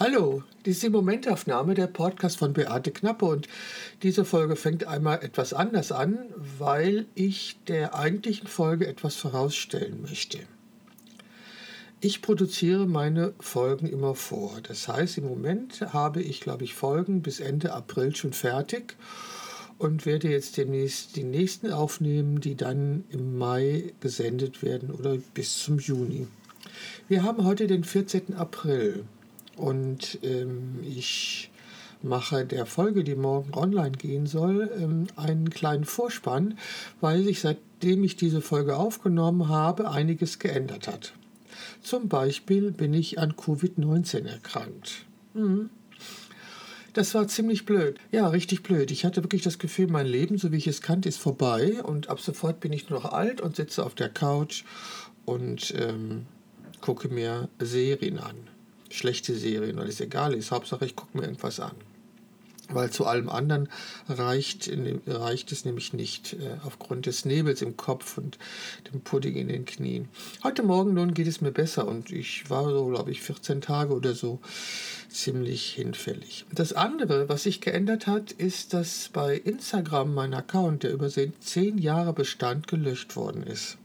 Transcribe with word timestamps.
Hallo, 0.00 0.44
dies 0.64 0.76
ist 0.76 0.84
die 0.84 0.90
Momentaufnahme 0.90 1.74
der 1.74 1.88
Podcast 1.88 2.38
von 2.38 2.52
Beate 2.52 2.92
Knappe 2.92 3.24
und 3.24 3.48
diese 4.04 4.24
Folge 4.24 4.54
fängt 4.54 4.84
einmal 4.84 5.24
etwas 5.24 5.52
anders 5.52 5.90
an, 5.90 6.20
weil 6.36 7.06
ich 7.16 7.56
der 7.66 7.96
eigentlichen 7.96 8.46
Folge 8.46 8.86
etwas 8.86 9.16
vorausstellen 9.16 10.00
möchte. 10.02 10.38
Ich 12.00 12.22
produziere 12.22 12.86
meine 12.86 13.34
Folgen 13.40 13.88
immer 13.88 14.14
vor. 14.14 14.60
Das 14.62 14.86
heißt, 14.86 15.18
im 15.18 15.24
Moment 15.26 15.80
habe 15.92 16.22
ich, 16.22 16.42
glaube 16.42 16.62
ich, 16.62 16.74
Folgen 16.74 17.20
bis 17.20 17.40
Ende 17.40 17.72
April 17.72 18.14
schon 18.14 18.32
fertig 18.32 18.94
und 19.78 20.06
werde 20.06 20.28
jetzt 20.28 20.58
demnächst 20.58 21.16
die 21.16 21.24
nächsten 21.24 21.72
aufnehmen, 21.72 22.40
die 22.40 22.54
dann 22.54 23.02
im 23.10 23.36
Mai 23.36 23.94
gesendet 23.98 24.62
werden 24.62 24.92
oder 24.92 25.16
bis 25.34 25.58
zum 25.58 25.80
Juni. 25.80 26.28
Wir 27.08 27.24
haben 27.24 27.44
heute 27.44 27.66
den 27.66 27.82
14. 27.82 28.34
April. 28.34 29.04
Und 29.58 30.18
ähm, 30.22 30.78
ich 30.82 31.50
mache 32.02 32.44
der 32.44 32.66
Folge, 32.66 33.04
die 33.04 33.14
morgen 33.14 33.54
online 33.54 33.96
gehen 33.96 34.26
soll, 34.26 34.70
ähm, 34.78 35.08
einen 35.16 35.50
kleinen 35.50 35.84
Vorspann, 35.84 36.58
weil 37.00 37.22
sich 37.22 37.40
seitdem 37.40 38.04
ich 38.04 38.16
diese 38.16 38.40
Folge 38.40 38.76
aufgenommen 38.76 39.48
habe, 39.48 39.90
einiges 39.90 40.38
geändert 40.38 40.86
hat. 40.88 41.12
Zum 41.82 42.08
Beispiel 42.08 42.70
bin 42.70 42.94
ich 42.94 43.18
an 43.18 43.32
Covid-19 43.32 44.26
erkrankt. 44.26 45.06
Mhm. 45.34 45.70
Das 46.92 47.14
war 47.14 47.28
ziemlich 47.28 47.64
blöd. 47.64 47.98
Ja, 48.10 48.28
richtig 48.28 48.62
blöd. 48.62 48.90
Ich 48.90 49.04
hatte 49.04 49.22
wirklich 49.22 49.42
das 49.42 49.58
Gefühl, 49.58 49.88
mein 49.88 50.06
Leben, 50.06 50.38
so 50.38 50.50
wie 50.52 50.56
ich 50.56 50.66
es 50.66 50.82
kannte, 50.82 51.08
ist 51.08 51.18
vorbei. 51.18 51.82
Und 51.82 52.08
ab 52.08 52.20
sofort 52.20 52.60
bin 52.60 52.72
ich 52.72 52.88
nur 52.88 53.00
noch 53.00 53.12
alt 53.12 53.40
und 53.40 53.56
sitze 53.56 53.84
auf 53.84 53.94
der 53.94 54.08
Couch 54.08 54.64
und 55.24 55.74
ähm, 55.76 56.26
gucke 56.80 57.08
mir 57.08 57.48
Serien 57.60 58.18
an 58.18 58.36
schlechte 58.90 59.34
Serien, 59.36 59.76
weil 59.76 59.88
es 59.88 60.00
egal 60.00 60.34
ist. 60.34 60.50
Hauptsache, 60.50 60.84
ich 60.84 60.96
gucke 60.96 61.16
mir 61.16 61.24
irgendwas 61.24 61.60
an. 61.60 61.72
Weil 62.70 62.90
zu 62.90 63.06
allem 63.06 63.30
anderen 63.30 63.70
reicht, 64.10 64.70
reicht 65.06 65.52
es 65.52 65.64
nämlich 65.64 65.94
nicht, 65.94 66.34
äh, 66.34 66.56
aufgrund 66.64 67.06
des 67.06 67.24
Nebels 67.24 67.62
im 67.62 67.78
Kopf 67.78 68.18
und 68.18 68.36
dem 68.92 69.00
Pudding 69.00 69.36
in 69.36 69.48
den 69.48 69.64
Knien. 69.64 70.08
Heute 70.42 70.62
Morgen 70.62 70.92
nun 70.92 71.14
geht 71.14 71.28
es 71.28 71.40
mir 71.40 71.50
besser 71.50 71.88
und 71.88 72.10
ich 72.10 72.50
war 72.50 72.64
so, 72.70 72.86
glaube 72.88 73.10
ich, 73.10 73.22
14 73.22 73.62
Tage 73.62 73.94
oder 73.94 74.12
so 74.12 74.38
ziemlich 75.08 75.70
hinfällig. 75.70 76.44
Das 76.52 76.74
andere, 76.74 77.30
was 77.30 77.44
sich 77.44 77.62
geändert 77.62 78.06
hat, 78.06 78.32
ist, 78.32 78.74
dass 78.74 79.08
bei 79.14 79.36
Instagram 79.36 80.12
mein 80.12 80.34
Account, 80.34 80.82
der 80.82 80.92
über 80.92 81.08
zehn 81.08 81.78
Jahre 81.78 82.12
Bestand, 82.12 82.68
gelöscht 82.68 83.16
worden 83.16 83.44
ist. 83.44 83.78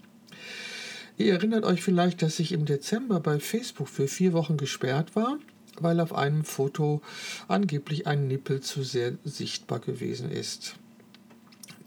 Ihr 1.17 1.33
erinnert 1.33 1.64
euch 1.64 1.83
vielleicht, 1.83 2.22
dass 2.22 2.39
ich 2.39 2.52
im 2.52 2.66
Dezember 2.66 3.19
bei 3.19 3.39
Facebook 3.39 3.88
für 3.88 4.08
vier 4.08 4.33
Wochen 4.33 4.58
gesperrt 4.58 5.16
war, 5.16 5.38
weil 5.80 6.00
auf 6.00 6.14
einem 6.14 6.44
Foto 6.44 7.02
angeblich 7.47 8.08
ein 8.08 8.28
Nippel 8.28 8.61
zu 8.61 8.83
sehr 8.83 9.14
sichtbar 9.23 9.80
gewesen 9.80 10.31
ist. 10.31 10.75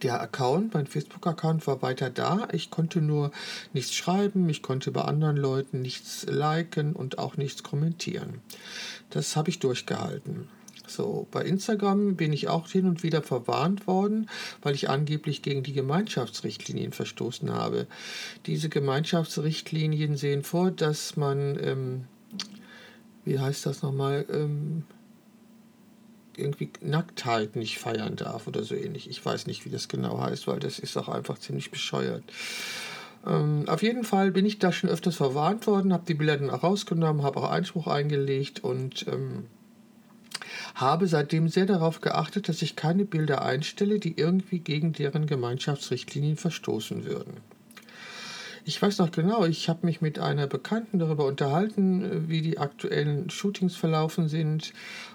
Der 0.02 0.20
Account, 0.20 0.74
mein 0.74 0.86
Facebook-Account 0.86 1.66
war 1.66 1.80
weiter 1.82 2.10
da. 2.10 2.48
Ich 2.52 2.70
konnte 2.70 3.00
nur 3.00 3.32
nichts 3.72 3.94
schreiben, 3.94 4.48
ich 4.48 4.62
konnte 4.62 4.92
bei 4.92 5.02
anderen 5.02 5.38
Leuten 5.38 5.80
nichts 5.80 6.26
liken 6.28 6.92
und 6.92 7.18
auch 7.18 7.36
nichts 7.36 7.62
kommentieren. 7.62 8.40
Das 9.10 9.36
habe 9.36 9.48
ich 9.48 9.58
durchgehalten. 9.58 10.48
So, 10.86 11.26
bei 11.30 11.42
Instagram 11.42 12.16
bin 12.16 12.32
ich 12.32 12.48
auch 12.48 12.68
hin 12.68 12.86
und 12.86 13.02
wieder 13.02 13.22
verwarnt 13.22 13.86
worden, 13.86 14.28
weil 14.62 14.74
ich 14.74 14.88
angeblich 14.88 15.42
gegen 15.42 15.62
die 15.62 15.72
Gemeinschaftsrichtlinien 15.72 16.92
verstoßen 16.92 17.52
habe. 17.52 17.86
Diese 18.46 18.68
Gemeinschaftsrichtlinien 18.68 20.16
sehen 20.16 20.42
vor, 20.42 20.70
dass 20.70 21.16
man, 21.16 21.58
ähm, 21.62 22.04
wie 23.24 23.38
heißt 23.38 23.66
das 23.66 23.82
nochmal, 23.82 24.24
ähm, 24.32 24.84
irgendwie 26.36 26.70
Nacktheit 26.80 27.56
nicht 27.56 27.78
feiern 27.78 28.16
darf 28.16 28.46
oder 28.46 28.62
so 28.62 28.74
ähnlich. 28.74 29.08
Ich 29.08 29.24
weiß 29.24 29.46
nicht, 29.46 29.64
wie 29.64 29.70
das 29.70 29.88
genau 29.88 30.20
heißt, 30.20 30.46
weil 30.46 30.60
das 30.60 30.78
ist 30.78 30.96
auch 30.96 31.08
einfach 31.08 31.38
ziemlich 31.38 31.70
bescheuert. 31.70 32.22
Ähm, 33.26 33.64
auf 33.68 33.82
jeden 33.82 34.04
Fall 34.04 34.30
bin 34.30 34.46
ich 34.46 34.58
da 34.58 34.70
schon 34.72 34.90
öfters 34.90 35.16
verwarnt 35.16 35.66
worden, 35.66 35.92
habe 35.92 36.04
die 36.06 36.14
Bilder 36.14 36.36
dann 36.36 36.50
auch 36.50 36.62
rausgenommen, 36.62 37.22
habe 37.22 37.40
auch 37.40 37.50
Einspruch 37.50 37.86
eingelegt 37.86 38.62
und 38.62 39.06
ähm, 39.08 39.46
habe 40.76 41.08
seitdem 41.08 41.48
sehr 41.48 41.64
darauf 41.64 42.02
geachtet, 42.02 42.48
dass 42.48 42.60
ich 42.60 42.76
keine 42.76 43.06
Bilder 43.06 43.42
einstelle, 43.42 43.98
die 43.98 44.18
irgendwie 44.18 44.58
gegen 44.58 44.92
deren 44.92 45.26
Gemeinschaftsrichtlinien 45.26 46.36
verstoßen 46.36 47.06
würden. 47.06 47.38
Ich 48.66 48.80
weiß 48.82 48.98
noch 48.98 49.10
genau, 49.10 49.44
ich 49.46 49.68
habe 49.68 49.86
mich 49.86 50.00
mit 50.00 50.18
einer 50.18 50.46
Bekannten 50.46 50.98
darüber 50.98 51.24
unterhalten, 51.24 52.28
wie 52.28 52.42
die 52.42 52.58
aktuellen 52.58 53.30
Shootings 53.30 53.74
verlaufen 53.74 54.28
sind. 54.28 54.74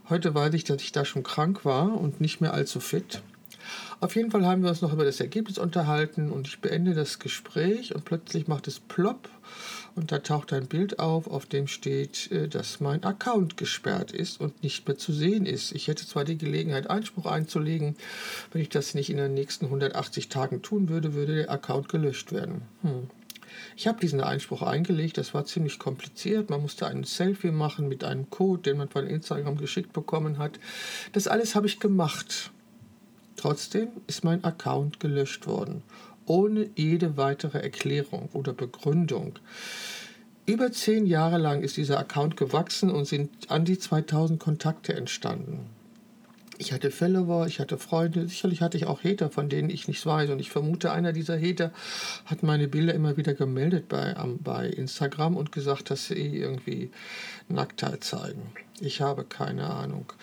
Heute 0.09 0.33
weiß 0.33 0.53
ich, 0.55 0.63
dass 0.63 0.81
ich 0.81 0.93
da 0.93 1.05
schon 1.05 1.23
krank 1.23 1.63
war 1.63 1.99
und 1.99 2.21
nicht 2.21 2.41
mehr 2.41 2.53
allzu 2.53 2.79
fit. 2.79 3.21
Auf 3.99 4.15
jeden 4.15 4.31
Fall 4.31 4.45
haben 4.45 4.63
wir 4.63 4.69
uns 4.69 4.81
noch 4.81 4.93
über 4.93 5.05
das 5.05 5.19
Ergebnis 5.19 5.59
unterhalten 5.59 6.31
und 6.31 6.47
ich 6.47 6.59
beende 6.59 6.95
das 6.95 7.19
Gespräch 7.19 7.93
und 7.93 8.03
plötzlich 8.03 8.47
macht 8.47 8.67
es 8.67 8.79
plopp 8.79 9.29
und 9.95 10.11
da 10.11 10.19
taucht 10.19 10.53
ein 10.53 10.67
Bild 10.67 10.99
auf, 10.99 11.27
auf 11.27 11.45
dem 11.45 11.67
steht, 11.67 12.31
äh, 12.31 12.47
dass 12.47 12.79
mein 12.79 13.03
Account 13.03 13.57
gesperrt 13.57 14.11
ist 14.11 14.39
und 14.39 14.63
nicht 14.63 14.87
mehr 14.87 14.97
zu 14.97 15.11
sehen 15.11 15.45
ist. 15.45 15.73
Ich 15.73 15.87
hätte 15.87 16.05
zwar 16.05 16.23
die 16.23 16.37
Gelegenheit, 16.37 16.89
Einspruch 16.89 17.25
einzulegen, 17.25 17.95
wenn 18.51 18.61
ich 18.61 18.69
das 18.69 18.93
nicht 18.93 19.09
in 19.09 19.17
den 19.17 19.33
nächsten 19.33 19.65
180 19.65 20.29
Tagen 20.29 20.61
tun 20.61 20.89
würde, 20.89 21.13
würde 21.13 21.35
der 21.35 21.51
Account 21.51 21.89
gelöscht 21.89 22.31
werden. 22.31 22.61
Hm. 22.81 23.09
Ich 23.75 23.87
habe 23.87 23.99
diesen 23.99 24.21
Einspruch 24.21 24.61
eingelegt, 24.61 25.17
das 25.17 25.33
war 25.33 25.45
ziemlich 25.45 25.77
kompliziert. 25.77 26.49
Man 26.49 26.61
musste 26.61 26.87
ein 26.87 27.03
Selfie 27.03 27.51
machen 27.51 27.89
mit 27.89 28.03
einem 28.03 28.29
Code, 28.29 28.63
den 28.63 28.77
man 28.77 28.89
von 28.89 29.07
Instagram 29.07 29.57
geschickt 29.57 29.91
bekommen 29.91 30.37
hat. 30.37 30.59
Das 31.11 31.27
alles 31.27 31.55
habe 31.55 31.67
ich 31.67 31.79
gemacht. 31.79 32.51
Trotzdem 33.35 33.89
ist 34.07 34.23
mein 34.23 34.43
Account 34.43 34.99
gelöscht 34.99 35.47
worden 35.47 35.83
ohne 36.25 36.69
jede 36.75 37.17
weitere 37.17 37.59
Erklärung 37.59 38.29
oder 38.33 38.53
Begründung. 38.53 39.39
Über 40.45 40.71
zehn 40.71 41.05
Jahre 41.05 41.37
lang 41.37 41.61
ist 41.61 41.77
dieser 41.77 41.99
Account 41.99 42.35
gewachsen 42.35 42.89
und 42.89 43.05
sind 43.05 43.29
an 43.49 43.63
die 43.63 43.77
2000 43.77 44.39
Kontakte 44.39 44.93
entstanden. 44.93 45.69
Ich 46.61 46.71
hatte 46.71 46.91
Follower, 46.91 47.47
ich 47.47 47.59
hatte 47.59 47.79
Freunde, 47.79 48.27
sicherlich 48.27 48.61
hatte 48.61 48.77
ich 48.77 48.85
auch 48.85 49.03
Hater, 49.03 49.31
von 49.31 49.49
denen 49.49 49.71
ich 49.71 49.87
nichts 49.87 50.05
weiß. 50.05 50.29
Und 50.29 50.37
ich 50.37 50.51
vermute, 50.51 50.91
einer 50.91 51.11
dieser 51.11 51.39
Hater 51.39 51.71
hat 52.25 52.43
meine 52.43 52.67
Bilder 52.67 52.93
immer 52.93 53.17
wieder 53.17 53.33
gemeldet 53.33 53.89
bei, 53.89 54.15
bei 54.43 54.67
Instagram 54.67 55.37
und 55.37 55.51
gesagt, 55.51 55.89
dass 55.89 56.07
sie 56.07 56.37
irgendwie 56.37 56.91
Nacktheit 57.47 58.03
zeigen. 58.03 58.51
Ich 58.79 59.01
habe 59.01 59.23
keine 59.23 59.71
Ahnung. 59.71 60.13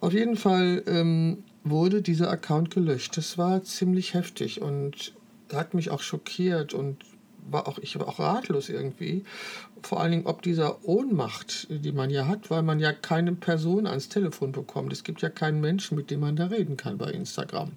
Auf 0.00 0.14
jeden 0.14 0.36
Fall 0.36 0.82
ähm, 0.86 1.44
wurde 1.62 2.00
dieser 2.00 2.30
Account 2.30 2.70
gelöscht. 2.70 3.18
Das 3.18 3.36
war 3.36 3.62
ziemlich 3.62 4.14
heftig 4.14 4.62
und 4.62 5.12
hat 5.54 5.74
mich 5.74 5.90
auch 5.90 6.00
schockiert 6.00 6.74
und 6.74 7.04
war 7.50 7.66
auch, 7.66 7.78
ich 7.78 7.98
war 7.98 8.08
auch 8.08 8.18
ratlos 8.18 8.68
irgendwie. 8.68 9.24
Vor 9.82 10.00
allen 10.00 10.12
Dingen 10.12 10.26
ob 10.26 10.42
dieser 10.42 10.84
Ohnmacht, 10.86 11.66
die 11.70 11.92
man 11.92 12.10
ja 12.10 12.26
hat, 12.28 12.50
weil 12.50 12.62
man 12.62 12.78
ja 12.78 12.92
keine 12.92 13.32
Person 13.32 13.86
ans 13.86 14.08
Telefon 14.08 14.52
bekommt. 14.52 14.92
Es 14.92 15.02
gibt 15.02 15.22
ja 15.22 15.28
keinen 15.28 15.60
Menschen, 15.60 15.96
mit 15.96 16.10
dem 16.10 16.20
man 16.20 16.36
da 16.36 16.46
reden 16.46 16.76
kann 16.76 16.98
bei 16.98 17.10
Instagram. 17.10 17.72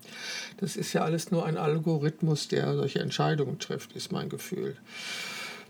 Das 0.58 0.75
ist 0.75 0.94
ja 0.94 1.02
alles 1.02 1.31
nur 1.31 1.46
ein 1.46 1.58
Algorithmus, 1.58 2.47
der 2.47 2.75
solche 2.75 3.00
Entscheidungen 3.00 3.59
trifft, 3.59 3.94
ist 3.94 4.12
mein 4.12 4.30
Gefühl. 4.30 4.75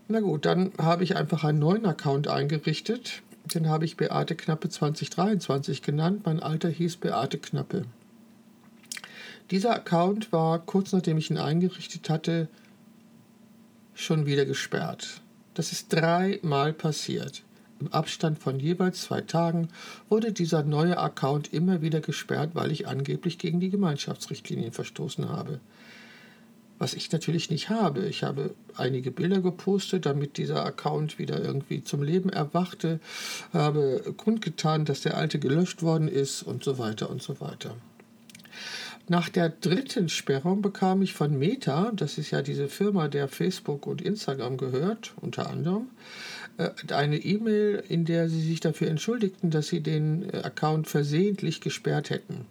Na 0.07 0.19
gut, 0.19 0.45
dann 0.45 0.71
habe 0.77 1.03
ich 1.03 1.15
einfach 1.15 1.43
einen 1.43 1.59
neuen 1.59 1.85
Account 1.85 2.27
eingerichtet. 2.27 3.21
Den 3.53 3.69
habe 3.69 3.85
ich 3.85 3.97
Beate 3.97 4.35
Knappe 4.35 4.69
2023 4.69 5.81
genannt. 5.81 6.21
Mein 6.25 6.41
Alter 6.41 6.69
hieß 6.69 6.97
Beate 6.97 7.37
Knappe. 7.37 7.85
Dieser 9.51 9.75
Account 9.75 10.31
war 10.31 10.59
kurz 10.59 10.91
nachdem 10.91 11.17
ich 11.17 11.29
ihn 11.29 11.37
eingerichtet 11.37 12.09
hatte, 12.09 12.47
schon 13.93 14.25
wieder 14.25 14.45
gesperrt. 14.45 15.21
Das 15.53 15.71
ist 15.71 15.93
dreimal 15.93 16.73
passiert. 16.73 17.43
Im 17.79 17.93
Abstand 17.93 18.39
von 18.39 18.59
jeweils 18.59 19.01
zwei 19.03 19.21
Tagen 19.21 19.69
wurde 20.09 20.31
dieser 20.31 20.63
neue 20.63 20.97
Account 20.97 21.53
immer 21.53 21.81
wieder 21.81 22.01
gesperrt, 22.01 22.51
weil 22.53 22.71
ich 22.71 22.87
angeblich 22.87 23.37
gegen 23.37 23.59
die 23.59 23.69
Gemeinschaftsrichtlinien 23.69 24.71
verstoßen 24.71 25.29
habe. 25.29 25.59
Was 26.77 26.93
ich 26.93 27.11
natürlich 27.11 27.49
nicht 27.49 27.69
habe. 27.69 28.05
Ich 28.07 28.23
habe 28.23 28.53
einige 28.75 29.11
Bilder 29.11 29.41
gepostet, 29.41 30.05
damit 30.05 30.37
dieser 30.37 30.65
Account 30.65 31.19
wieder 31.19 31.41
irgendwie 31.41 31.83
zum 31.83 32.01
Leben 32.01 32.29
erwachte, 32.29 32.99
habe 33.53 34.13
kundgetan, 34.17 34.85
dass 34.85 35.01
der 35.01 35.15
alte 35.15 35.39
gelöscht 35.39 35.83
worden 35.83 36.07
ist 36.07 36.43
und 36.43 36.63
so 36.63 36.77
weiter 36.77 37.09
und 37.09 37.21
so 37.21 37.39
weiter. 37.39 37.75
Nach 39.07 39.29
der 39.29 39.49
dritten 39.49 40.09
Sperrung 40.09 40.63
bekam 40.63 41.03
ich 41.03 41.13
von 41.13 41.37
Meta, 41.37 41.91
das 41.95 42.17
ist 42.17 42.31
ja 42.31 42.41
diese 42.41 42.67
Firma, 42.67 43.07
der 43.07 43.27
Facebook 43.27 43.85
und 43.85 44.01
Instagram 44.01 44.57
gehört, 44.57 45.13
unter 45.21 45.47
anderem, 45.49 45.89
äh, 46.57 46.71
eine 46.91 47.17
E-Mail, 47.17 47.83
in 47.87 48.05
der 48.05 48.29
sie 48.29 48.41
sich 48.41 48.61
dafür 48.61 48.87
entschuldigten, 48.87 49.51
dass 49.51 49.67
sie 49.67 49.81
den 49.81 50.27
äh, 50.29 50.37
Account 50.37 50.87
versehentlich 50.87 51.61
gesperrt 51.61 52.09
hätten. 52.09 52.45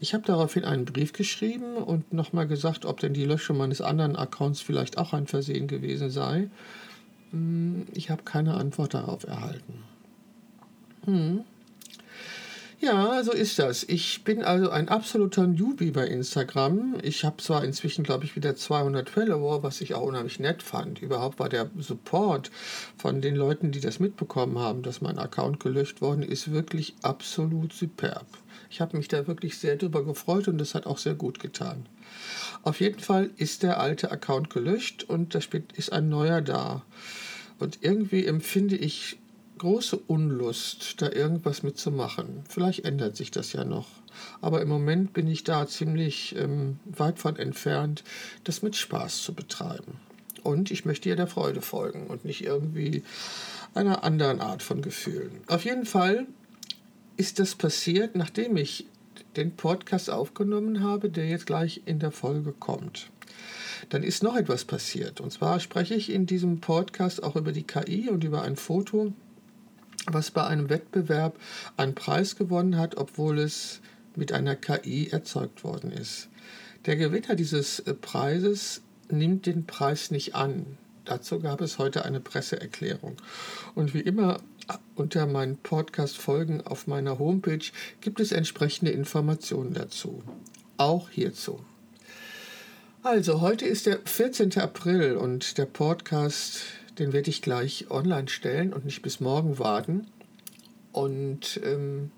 Ich 0.00 0.12
habe 0.12 0.26
daraufhin 0.26 0.64
einen 0.64 0.84
Brief 0.84 1.12
geschrieben 1.12 1.76
und 1.76 2.12
nochmal 2.12 2.46
gesagt, 2.46 2.84
ob 2.84 3.00
denn 3.00 3.14
die 3.14 3.24
Löschung 3.24 3.56
meines 3.56 3.80
anderen 3.80 4.16
Accounts 4.16 4.60
vielleicht 4.60 4.98
auch 4.98 5.14
ein 5.14 5.28
Versehen 5.28 5.66
gewesen 5.66 6.10
sei. 6.10 6.50
Hm, 7.30 7.86
ich 7.94 8.10
habe 8.10 8.24
keine 8.24 8.54
Antwort 8.54 8.94
darauf 8.94 9.24
erhalten. 9.24 9.84
Hm. 11.04 11.44
Ja, 12.82 13.22
so 13.22 13.30
ist 13.30 13.60
das. 13.60 13.84
Ich 13.84 14.24
bin 14.24 14.42
also 14.42 14.70
ein 14.70 14.88
absoluter 14.88 15.46
Newbie 15.46 15.92
bei 15.92 16.04
Instagram. 16.04 16.96
Ich 17.04 17.24
habe 17.24 17.36
zwar 17.36 17.62
inzwischen, 17.62 18.02
glaube 18.02 18.24
ich, 18.24 18.34
wieder 18.34 18.56
200 18.56 19.08
Follower, 19.08 19.62
was 19.62 19.80
ich 19.80 19.94
auch 19.94 20.02
unheimlich 20.02 20.40
nett 20.40 20.64
fand. 20.64 21.00
Überhaupt 21.00 21.38
war 21.38 21.48
der 21.48 21.70
Support 21.78 22.50
von 22.96 23.20
den 23.20 23.36
Leuten, 23.36 23.70
die 23.70 23.78
das 23.78 24.00
mitbekommen 24.00 24.58
haben, 24.58 24.82
dass 24.82 25.00
mein 25.00 25.20
Account 25.20 25.60
gelöscht 25.60 26.00
worden 26.00 26.24
ist, 26.24 26.50
wirklich 26.50 26.96
absolut 27.02 27.72
superb. 27.72 28.26
Ich 28.68 28.80
habe 28.80 28.96
mich 28.96 29.06
da 29.06 29.28
wirklich 29.28 29.58
sehr 29.58 29.76
drüber 29.76 30.04
gefreut 30.04 30.48
und 30.48 30.58
das 30.58 30.74
hat 30.74 30.86
auch 30.86 30.98
sehr 30.98 31.14
gut 31.14 31.38
getan. 31.38 31.86
Auf 32.64 32.80
jeden 32.80 32.98
Fall 32.98 33.30
ist 33.36 33.62
der 33.62 33.78
alte 33.78 34.10
Account 34.10 34.50
gelöscht 34.50 35.04
und 35.04 35.36
da 35.36 35.40
ist 35.76 35.92
ein 35.92 36.08
neuer 36.08 36.40
da. 36.40 36.82
Und 37.60 37.78
irgendwie 37.82 38.26
empfinde 38.26 38.74
ich 38.74 39.18
große 39.62 39.96
Unlust, 40.08 41.00
da 41.00 41.12
irgendwas 41.12 41.62
mitzumachen. 41.62 42.42
Vielleicht 42.48 42.84
ändert 42.84 43.16
sich 43.16 43.30
das 43.30 43.52
ja 43.52 43.64
noch. 43.64 43.86
Aber 44.40 44.60
im 44.60 44.68
Moment 44.68 45.12
bin 45.12 45.28
ich 45.28 45.44
da 45.44 45.68
ziemlich 45.68 46.34
ähm, 46.36 46.80
weit 46.84 47.20
von 47.20 47.36
entfernt, 47.36 48.02
das 48.42 48.62
mit 48.62 48.74
Spaß 48.74 49.22
zu 49.22 49.34
betreiben. 49.34 50.00
Und 50.42 50.72
ich 50.72 50.84
möchte 50.84 51.08
ja 51.08 51.14
der 51.14 51.28
Freude 51.28 51.62
folgen 51.62 52.08
und 52.08 52.24
nicht 52.24 52.42
irgendwie 52.44 53.04
einer 53.72 54.02
anderen 54.02 54.40
Art 54.40 54.64
von 54.64 54.82
Gefühlen. 54.82 55.42
Auf 55.46 55.64
jeden 55.64 55.86
Fall 55.86 56.26
ist 57.16 57.38
das 57.38 57.54
passiert, 57.54 58.16
nachdem 58.16 58.56
ich 58.56 58.86
den 59.36 59.54
Podcast 59.54 60.10
aufgenommen 60.10 60.82
habe, 60.82 61.08
der 61.08 61.28
jetzt 61.28 61.46
gleich 61.46 61.82
in 61.86 62.00
der 62.00 62.10
Folge 62.10 62.50
kommt. 62.50 63.10
Dann 63.90 64.02
ist 64.02 64.24
noch 64.24 64.34
etwas 64.34 64.64
passiert. 64.64 65.20
Und 65.20 65.32
zwar 65.32 65.60
spreche 65.60 65.94
ich 65.94 66.10
in 66.10 66.26
diesem 66.26 66.60
Podcast 66.60 67.22
auch 67.22 67.36
über 67.36 67.52
die 67.52 67.62
KI 67.62 68.10
und 68.10 68.24
über 68.24 68.42
ein 68.42 68.56
Foto, 68.56 69.12
was 70.06 70.30
bei 70.30 70.44
einem 70.44 70.68
Wettbewerb 70.68 71.38
einen 71.76 71.94
Preis 71.94 72.36
gewonnen 72.36 72.76
hat, 72.76 72.96
obwohl 72.96 73.38
es 73.38 73.80
mit 74.16 74.32
einer 74.32 74.56
KI 74.56 75.08
erzeugt 75.10 75.64
worden 75.64 75.90
ist. 75.92 76.28
Der 76.86 76.96
Gewinner 76.96 77.34
dieses 77.36 77.78
äh, 77.80 77.94
Preises 77.94 78.82
nimmt 79.08 79.46
den 79.46 79.66
Preis 79.66 80.10
nicht 80.10 80.34
an. 80.34 80.78
Dazu 81.04 81.40
gab 81.40 81.60
es 81.60 81.78
heute 81.78 82.04
eine 82.04 82.20
Presseerklärung. 82.20 83.16
Und 83.74 83.94
wie 83.94 84.00
immer 84.00 84.38
äh, 84.68 84.74
unter 84.96 85.26
meinen 85.26 85.56
Podcast-Folgen 85.58 86.60
auf 86.60 86.86
meiner 86.86 87.18
Homepage 87.18 87.64
gibt 88.00 88.20
es 88.20 88.32
entsprechende 88.32 88.90
Informationen 88.90 89.74
dazu. 89.74 90.22
Auch 90.76 91.10
hierzu. 91.10 91.60
Also, 93.04 93.40
heute 93.40 93.66
ist 93.66 93.86
der 93.86 93.98
14. 94.04 94.58
April 94.58 95.16
und 95.16 95.58
der 95.58 95.66
Podcast 95.66 96.60
den 96.98 97.12
werde 97.12 97.30
ich 97.30 97.42
gleich 97.42 97.90
online 97.90 98.28
stellen 98.28 98.72
und 98.72 98.84
nicht 98.84 99.02
bis 99.02 99.20
morgen 99.20 99.58
warten. 99.58 100.06
Und 100.92 101.60
ähm, 101.64 102.10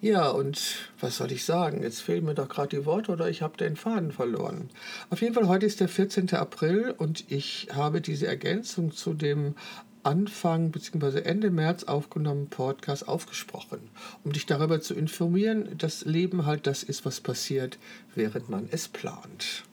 ja, 0.00 0.28
und 0.28 0.90
was 1.00 1.16
soll 1.16 1.32
ich 1.32 1.44
sagen? 1.44 1.82
Jetzt 1.82 2.02
fehlen 2.02 2.26
mir 2.26 2.34
doch 2.34 2.48
gerade 2.48 2.76
die 2.76 2.84
Worte 2.84 3.10
oder 3.10 3.30
ich 3.30 3.40
habe 3.40 3.56
den 3.56 3.74
Faden 3.76 4.12
verloren. 4.12 4.68
Auf 5.08 5.22
jeden 5.22 5.34
Fall, 5.34 5.48
heute 5.48 5.64
ist 5.64 5.80
der 5.80 5.88
14. 5.88 6.34
April 6.34 6.94
und 6.98 7.24
ich 7.30 7.68
habe 7.72 8.00
diese 8.02 8.26
Ergänzung 8.26 8.92
zu 8.92 9.14
dem 9.14 9.54
Anfang 10.02 10.70
bzw. 10.70 11.20
Ende 11.20 11.50
März 11.50 11.84
aufgenommenen 11.84 12.50
Podcast 12.50 13.08
aufgesprochen, 13.08 13.88
um 14.22 14.32
dich 14.32 14.44
darüber 14.44 14.82
zu 14.82 14.92
informieren, 14.92 15.78
dass 15.78 16.04
Leben 16.04 16.44
halt 16.44 16.66
das 16.66 16.82
ist, 16.82 17.06
was 17.06 17.20
passiert, 17.20 17.78
während 18.14 18.50
man 18.50 18.68
es 18.70 18.88
plant. 18.88 19.64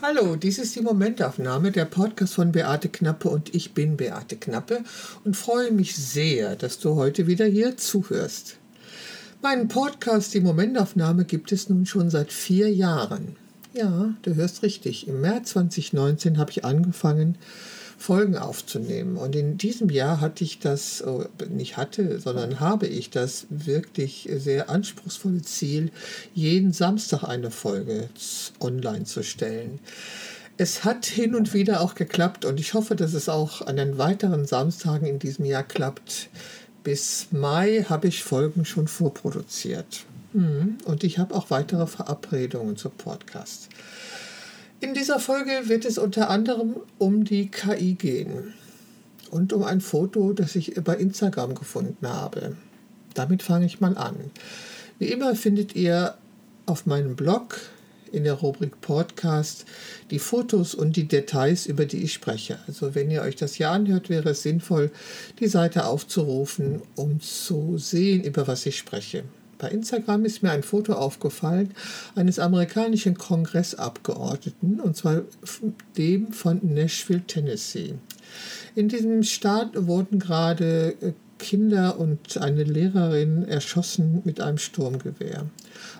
Hallo, 0.00 0.36
dies 0.36 0.58
ist 0.58 0.76
die 0.76 0.80
Momentaufnahme, 0.80 1.72
der 1.72 1.84
Podcast 1.84 2.34
von 2.34 2.52
Beate 2.52 2.88
Knappe 2.88 3.28
und 3.28 3.52
ich 3.52 3.74
bin 3.74 3.96
Beate 3.96 4.36
Knappe 4.36 4.84
und 5.24 5.36
freue 5.36 5.72
mich 5.72 5.96
sehr, 5.96 6.54
dass 6.54 6.78
du 6.78 6.94
heute 6.94 7.26
wieder 7.26 7.46
hier 7.46 7.76
zuhörst. 7.76 8.58
Meinen 9.42 9.66
Podcast, 9.66 10.34
die 10.34 10.40
Momentaufnahme, 10.40 11.24
gibt 11.24 11.50
es 11.50 11.68
nun 11.68 11.84
schon 11.84 12.10
seit 12.10 12.32
vier 12.32 12.72
Jahren. 12.72 13.34
Ja, 13.74 14.14
du 14.22 14.36
hörst 14.36 14.62
richtig. 14.62 15.08
Im 15.08 15.20
März 15.20 15.50
2019 15.50 16.38
habe 16.38 16.52
ich 16.52 16.64
angefangen, 16.64 17.36
Folgen 17.98 18.36
aufzunehmen. 18.36 19.16
Und 19.16 19.34
in 19.34 19.58
diesem 19.58 19.90
Jahr 19.90 20.20
hatte 20.20 20.44
ich 20.44 20.60
das, 20.60 21.04
oh, 21.04 21.24
nicht 21.50 21.76
hatte, 21.76 22.20
sondern 22.20 22.60
habe 22.60 22.86
ich 22.86 23.10
das 23.10 23.46
wirklich 23.50 24.28
sehr 24.36 24.70
anspruchsvolle 24.70 25.42
Ziel, 25.42 25.90
jeden 26.32 26.72
Samstag 26.72 27.24
eine 27.24 27.50
Folge 27.50 28.08
online 28.60 29.04
zu 29.04 29.24
stellen. 29.24 29.80
Es 30.56 30.84
hat 30.84 31.06
hin 31.06 31.34
und 31.34 31.54
wieder 31.54 31.80
auch 31.80 31.94
geklappt 31.94 32.44
und 32.44 32.58
ich 32.58 32.74
hoffe, 32.74 32.96
dass 32.96 33.14
es 33.14 33.28
auch 33.28 33.66
an 33.66 33.76
den 33.76 33.98
weiteren 33.98 34.46
Samstagen 34.46 35.06
in 35.06 35.18
diesem 35.18 35.44
Jahr 35.44 35.62
klappt. 35.64 36.30
Bis 36.84 37.28
Mai 37.32 37.84
habe 37.88 38.08
ich 38.08 38.22
Folgen 38.22 38.64
schon 38.64 38.88
vorproduziert. 38.88 40.04
Hm, 40.32 40.78
und 40.84 41.04
ich 41.04 41.18
habe 41.18 41.34
auch 41.34 41.50
weitere 41.50 41.86
Verabredungen 41.86 42.76
zum 42.76 42.92
Podcast. 42.92 43.68
In 44.80 44.94
dieser 44.94 45.18
Folge 45.18 45.68
wird 45.68 45.84
es 45.84 45.98
unter 45.98 46.30
anderem 46.30 46.76
um 46.98 47.24
die 47.24 47.50
KI 47.50 47.94
gehen 47.94 48.54
und 49.28 49.52
um 49.52 49.64
ein 49.64 49.80
Foto, 49.80 50.32
das 50.32 50.54
ich 50.54 50.72
bei 50.84 50.94
Instagram 50.94 51.56
gefunden 51.56 52.06
habe. 52.06 52.56
Damit 53.14 53.42
fange 53.42 53.66
ich 53.66 53.80
mal 53.80 53.98
an. 53.98 54.14
Wie 55.00 55.08
immer 55.08 55.34
findet 55.34 55.74
ihr 55.74 56.14
auf 56.66 56.86
meinem 56.86 57.16
Blog 57.16 57.58
in 58.12 58.22
der 58.22 58.34
Rubrik 58.34 58.80
Podcast 58.80 59.64
die 60.12 60.20
Fotos 60.20 60.76
und 60.76 60.94
die 60.94 61.08
Details, 61.08 61.66
über 61.66 61.84
die 61.84 62.04
ich 62.04 62.12
spreche. 62.12 62.60
Also 62.68 62.94
wenn 62.94 63.10
ihr 63.10 63.22
euch 63.22 63.34
das 63.34 63.54
hier 63.54 63.70
anhört, 63.70 64.08
wäre 64.08 64.30
es 64.30 64.42
sinnvoll, 64.42 64.92
die 65.40 65.48
Seite 65.48 65.86
aufzurufen, 65.86 66.82
um 66.94 67.20
zu 67.20 67.78
sehen, 67.78 68.22
über 68.22 68.46
was 68.46 68.64
ich 68.64 68.78
spreche. 68.78 69.24
Bei 69.58 69.68
Instagram 69.68 70.24
ist 70.24 70.42
mir 70.42 70.52
ein 70.52 70.62
Foto 70.62 70.92
aufgefallen 70.94 71.74
eines 72.14 72.38
amerikanischen 72.38 73.18
Kongressabgeordneten, 73.18 74.80
und 74.80 74.96
zwar 74.96 75.22
dem 75.96 76.32
von 76.32 76.60
Nashville, 76.62 77.22
Tennessee. 77.26 77.94
In 78.74 78.88
diesem 78.88 79.22
Staat 79.24 79.70
wurden 79.86 80.18
gerade 80.20 80.94
äh, 81.00 81.12
Kinder 81.38 81.98
und 81.98 82.38
eine 82.38 82.64
Lehrerin 82.64 83.46
erschossen 83.46 84.22
mit 84.24 84.40
einem 84.40 84.58
Sturmgewehr. 84.58 85.46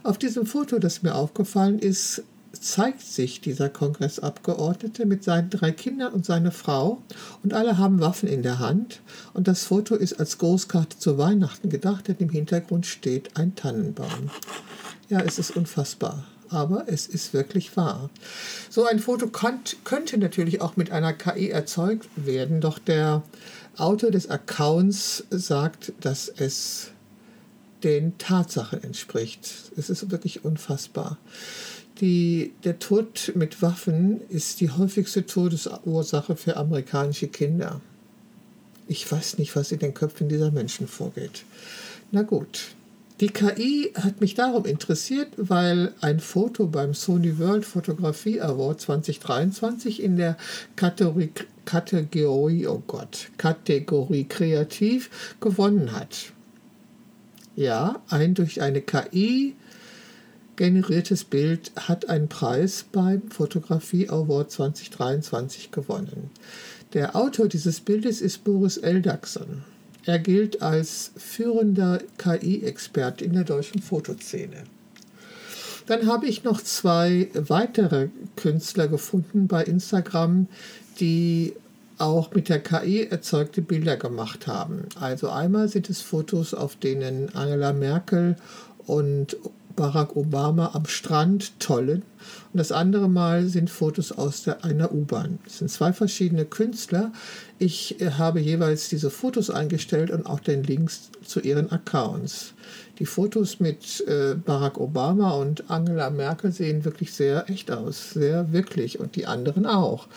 Auf 0.03 0.19
diesem 0.19 0.47
Foto, 0.47 0.79
das 0.79 1.03
mir 1.03 1.15
aufgefallen 1.15 1.79
ist, 1.79 2.23
zeigt 2.53 3.03
sich 3.03 3.41
dieser 3.41 3.69
Kongressabgeordnete 3.69 5.07
mit 5.07 5.23
seinen 5.23 5.51
drei 5.51 5.71
Kindern 5.71 6.13
und 6.13 6.25
seiner 6.25 6.51
Frau 6.51 7.03
und 7.43 7.55
alle 7.55 7.79
haben 7.79 8.01
Waffen 8.01 8.29
in 8.29 8.43
der 8.43 8.59
Hand 8.59 9.01
und 9.35 9.49
das 9.49 9.65
Foto 9.65 9.95
ist 9.95 10.19
als 10.19 10.39
Großkarte 10.39 10.99
zu 10.99 11.19
Weihnachten 11.19 11.69
gedacht, 11.69 12.09
denn 12.09 12.17
im 12.19 12.31
Hintergrund 12.31 12.87
steht 12.87 13.37
ein 13.37 13.55
Tannenbaum. 13.55 14.31
Ja, 15.09 15.21
es 15.21 15.39
ist 15.39 15.57
unfassbar, 15.57 16.25
aber 16.49 16.85
es 16.87 17.07
ist 17.07 17.33
wirklich 17.33 17.77
wahr. 17.77 18.11
So 18.71 18.85
ein 18.85 18.99
Foto 18.99 19.29
könnte 19.29 20.19
natürlich 20.19 20.61
auch 20.61 20.77
mit 20.77 20.91
einer 20.91 21.13
KI 21.13 21.51
erzeugt 21.51 22.09
werden, 22.17 22.61
doch 22.61 22.79
der 22.79 23.23
Autor 23.77 24.11
des 24.11 24.29
Accounts 24.29 25.25
sagt, 25.31 25.93
dass 26.01 26.29
es 26.29 26.91
den 27.85 28.19
Tatsachen 28.19 28.83
entspricht. 28.83 29.71
Es 29.77 29.89
ist 29.89 30.11
wirklich 30.11 30.45
unfassbar. 30.45 31.17
Die, 32.01 32.53
der 32.63 32.79
Tod 32.79 33.33
mit 33.35 33.61
Waffen 33.61 34.21
ist 34.29 34.61
die 34.61 34.71
häufigste 34.71 35.27
Todesursache 35.27 36.37
für 36.37 36.57
amerikanische 36.57 37.27
Kinder. 37.27 37.81
Ich 38.87 39.11
weiß 39.11 39.39
nicht, 39.39 39.57
was 39.57 39.73
in 39.73 39.81
den 39.81 39.95
Köpfen 39.95 40.29
dieser 40.29 40.51
Menschen 40.51 40.87
vorgeht. 40.87 41.45
Na 42.13 42.23
gut. 42.23 42.75
Die 43.21 43.29
KI 43.29 43.93
hat 43.97 44.21
mich 44.21 44.35
darum 44.35 44.65
interessiert, 44.65 45.29
weil 45.37 45.93
ein 46.01 46.21
Foto 46.21 46.69
beim 46.69 46.95
Sony 46.95 47.37
World 47.41 47.65
Photography 47.65 48.41
Award 48.41 48.81
2023 48.81 50.01
in 50.01 50.17
der 50.17 50.37
Kategorie, 50.77 51.33
Kategorie, 51.65 52.69
oh 52.69 52.81
Gott, 52.87 53.31
Kategorie 53.37 54.25
Kreativ 54.25 55.35
gewonnen 55.41 55.93
hat. 55.93 56.33
Ja, 57.57 58.01
ein 58.09 58.35
durch 58.35 58.63
eine 58.63 58.83
KI 58.83 59.57
generiertes 60.59 61.25
Bild 61.25 61.71
hat 61.77 62.11
einen 62.11 62.29
Preis 62.29 62.85
beim 62.93 63.31
Fotografie 63.31 64.11
Award 64.11 64.51
2023 64.51 65.71
gewonnen. 65.71 66.31
Der 66.93 67.17
Autor 67.17 67.49
dieses 67.49 67.81
Bildes 67.81 68.21
ist 68.21 68.45
Boris 68.45 68.77
Eldaxon. 68.77 69.63
Er 70.05 70.19
gilt 70.19 70.61
als 70.61 71.13
führender 71.17 72.01
KI-Experte 72.19 73.25
in 73.25 73.35
der 73.35 73.45
deutschen 73.45 73.81
Fotoszene. 73.81 74.65
Dann 75.87 76.07
habe 76.07 76.27
ich 76.27 76.45
noch 76.45 76.61
zwei 76.61 77.31
weitere 77.35 78.09
Künstler 78.37 78.89
gefunden 78.89 79.47
bei 79.47 79.63
Instagram, 79.65 80.49
die 80.99 81.55
auch 81.99 82.33
mit 82.35 82.49
der 82.49 82.61
KI 82.61 83.05
erzeugte 83.05 83.63
Bilder 83.63 83.97
gemacht 83.97 84.47
haben. 84.47 84.89
Also 84.99 85.31
einmal 85.31 85.69
sind 85.69 85.89
es 85.89 86.01
Fotos, 86.01 86.53
auf 86.53 86.77
denen 86.77 87.35
Angela 87.35 87.73
Merkel 87.73 88.37
und 88.87 89.37
Barack 89.79 90.17
Obama 90.17 90.73
am 90.75 90.87
Strand 90.87 91.61
tollen 91.61 92.03
und 92.53 92.59
das 92.59 92.73
andere 92.73 93.09
Mal 93.09 93.47
sind 93.47 93.71
Fotos 93.71 94.11
aus 94.11 94.43
der, 94.43 94.65
einer 94.65 94.93
U-Bahn. 94.93 95.39
Es 95.47 95.59
sind 95.59 95.71
zwei 95.71 95.93
verschiedene 95.93 96.45
Künstler. 96.45 97.13
Ich 97.61 98.01
äh, 98.01 98.11
habe 98.11 98.41
jeweils 98.41 98.89
diese 98.89 99.09
Fotos 99.09 99.51
eingestellt 99.51 100.11
und 100.11 100.27
auch 100.27 100.41
den 100.41 100.65
Links 100.65 101.11
zu 101.25 101.39
ihren 101.39 101.71
Accounts. 101.71 102.55
Die 102.99 103.07
Fotos 103.07 103.61
mit 103.61 104.05
äh, 104.09 104.35
Barack 104.35 104.79
Obama 104.79 105.31
und 105.35 105.71
Angela 105.71 106.11
Merkel 106.11 106.51
sehen 106.51 106.85
wirklich 106.85 107.13
sehr 107.13 107.49
echt 107.49 107.71
aus, 107.71 108.11
sehr 108.11 108.53
wirklich 108.53 108.99
und 108.99 109.15
die 109.15 109.27
anderen 109.27 109.65
auch. 109.65 110.09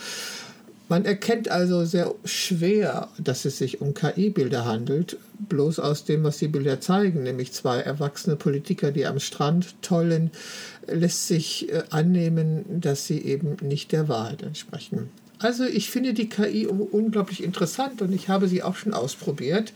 Man 0.92 1.06
erkennt 1.06 1.48
also 1.48 1.86
sehr 1.86 2.14
schwer, 2.26 3.08
dass 3.18 3.46
es 3.46 3.58
sich 3.58 3.80
um 3.80 3.94
KI-Bilder 3.94 4.66
handelt, 4.66 5.16
bloß 5.48 5.80
aus 5.80 6.04
dem, 6.04 6.26
was 6.26 6.40
die 6.40 6.50
Bilder 6.50 6.82
zeigen, 6.82 7.24
nämlich 7.24 7.54
zwei 7.54 7.80
erwachsene 7.80 8.36
Politiker, 8.36 8.92
die 8.92 9.06
am 9.06 9.22
Strand 9.22 9.82
tollen, 9.82 10.32
lässt 10.88 11.30
sich 11.30 11.72
äh, 11.72 11.84
annehmen, 11.92 12.66
dass 12.82 13.08
sie 13.08 13.22
eben 13.22 13.56
nicht 13.62 13.94
der 13.94 14.10
Wahrheit 14.10 14.44
entsprechen. 14.44 15.10
Also 15.40 15.64
ich 15.64 15.90
finde 15.90 16.14
die 16.14 16.28
KI 16.28 16.68
unglaublich 16.68 17.42
interessant 17.42 18.02
und 18.02 18.12
ich 18.12 18.28
habe 18.28 18.50
sie 18.50 18.62
auch 18.62 18.76
schon 18.76 18.94
ausprobiert. 18.94 19.72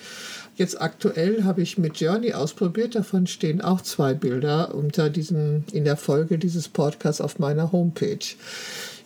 Jetzt 0.57 0.81
aktuell 0.81 1.45
habe 1.45 1.61
ich 1.61 1.77
mit 1.77 1.97
Journey 1.97 2.33
ausprobiert, 2.33 2.93
davon 2.93 3.25
stehen 3.25 3.61
auch 3.61 3.79
zwei 3.79 4.13
Bilder 4.13 4.75
unter 4.75 5.09
diesem, 5.09 5.63
in 5.71 5.85
der 5.85 5.95
Folge 5.95 6.37
dieses 6.37 6.67
Podcasts 6.67 7.21
auf 7.21 7.39
meiner 7.39 7.71
Homepage. 7.71 8.19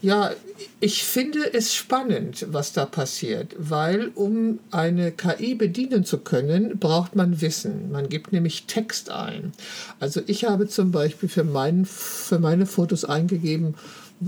Ja, 0.01 0.31
ich 0.79 1.03
finde 1.03 1.53
es 1.53 1.73
spannend, 1.75 2.45
was 2.51 2.71
da 2.71 2.85
passiert, 2.85 3.53
weil 3.57 4.11
um 4.15 4.59
eine 4.71 5.11
KI 5.11 5.55
bedienen 5.55 6.05
zu 6.05 6.19
können, 6.19 6.79
braucht 6.79 7.17
man 7.17 7.41
Wissen. 7.41 7.91
Man 7.91 8.07
gibt 8.07 8.31
nämlich 8.31 8.65
Text 8.65 9.09
ein. 9.09 9.51
Also 9.99 10.21
ich 10.25 10.45
habe 10.45 10.69
zum 10.69 10.91
Beispiel 10.91 11.27
für, 11.27 11.43
mein, 11.43 11.83
für 11.83 12.39
meine 12.39 12.65
Fotos 12.65 13.03
eingegeben 13.03 13.75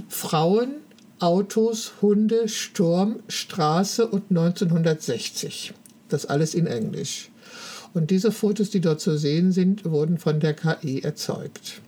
Frauen, 0.10 0.76
Autos, 1.20 1.94
Hunde, 2.02 2.50
Sturm, 2.50 3.20
Straße 3.30 4.08
und 4.08 4.24
1960. 4.30 5.74
Das 6.10 6.26
alles 6.26 6.54
in 6.54 6.68
Englisch. 6.68 7.30
Und 7.94 8.10
diese 8.10 8.32
Fotos, 8.34 8.70
die 8.72 8.82
dort 8.82 9.00
zu 9.00 9.18
sehen 9.18 9.52
sind, 9.52 9.86
wurden 9.86 10.18
von 10.18 10.40
der 10.40 10.54
KI 10.54 11.02
erzeugt. 11.02 11.82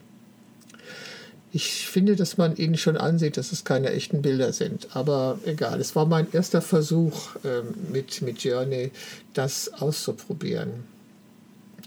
Ich 1.56 1.88
finde, 1.88 2.16
dass 2.16 2.38
man 2.38 2.56
ihnen 2.56 2.78
schon 2.78 2.98
ansieht, 2.98 3.38
dass 3.38 3.52
es 3.52 3.64
keine 3.64 3.92
echten 3.92 4.24
Bilder 4.24 4.54
sind. 4.54 4.96
Aber 4.96 5.38
egal, 5.46 5.80
es 5.80 5.96
war 5.96 6.08
mein 6.08 6.28
erster 6.34 6.64
Versuch 6.64 7.36
ähm, 7.46 7.76
mit, 7.92 8.24
mit 8.24 8.44
Journey, 8.44 8.92
das 9.36 9.72
auszuprobieren. 9.72 10.84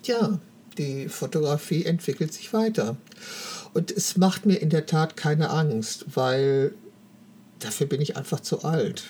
Tja, 0.05 0.39
die 0.79 1.09
Fotografie 1.09 1.85
entwickelt 1.85 2.33
sich 2.33 2.53
weiter. 2.53 2.97
Und 3.75 3.91
es 3.91 4.17
macht 4.17 4.47
mir 4.47 4.55
in 4.57 4.71
der 4.71 4.87
Tat 4.87 5.17
keine 5.17 5.51
Angst, 5.51 6.05
weil 6.15 6.73
dafür 7.59 7.89
bin 7.89 8.01
ich 8.01 8.17
einfach 8.17 8.39
zu 8.39 8.63
alt, 8.63 9.03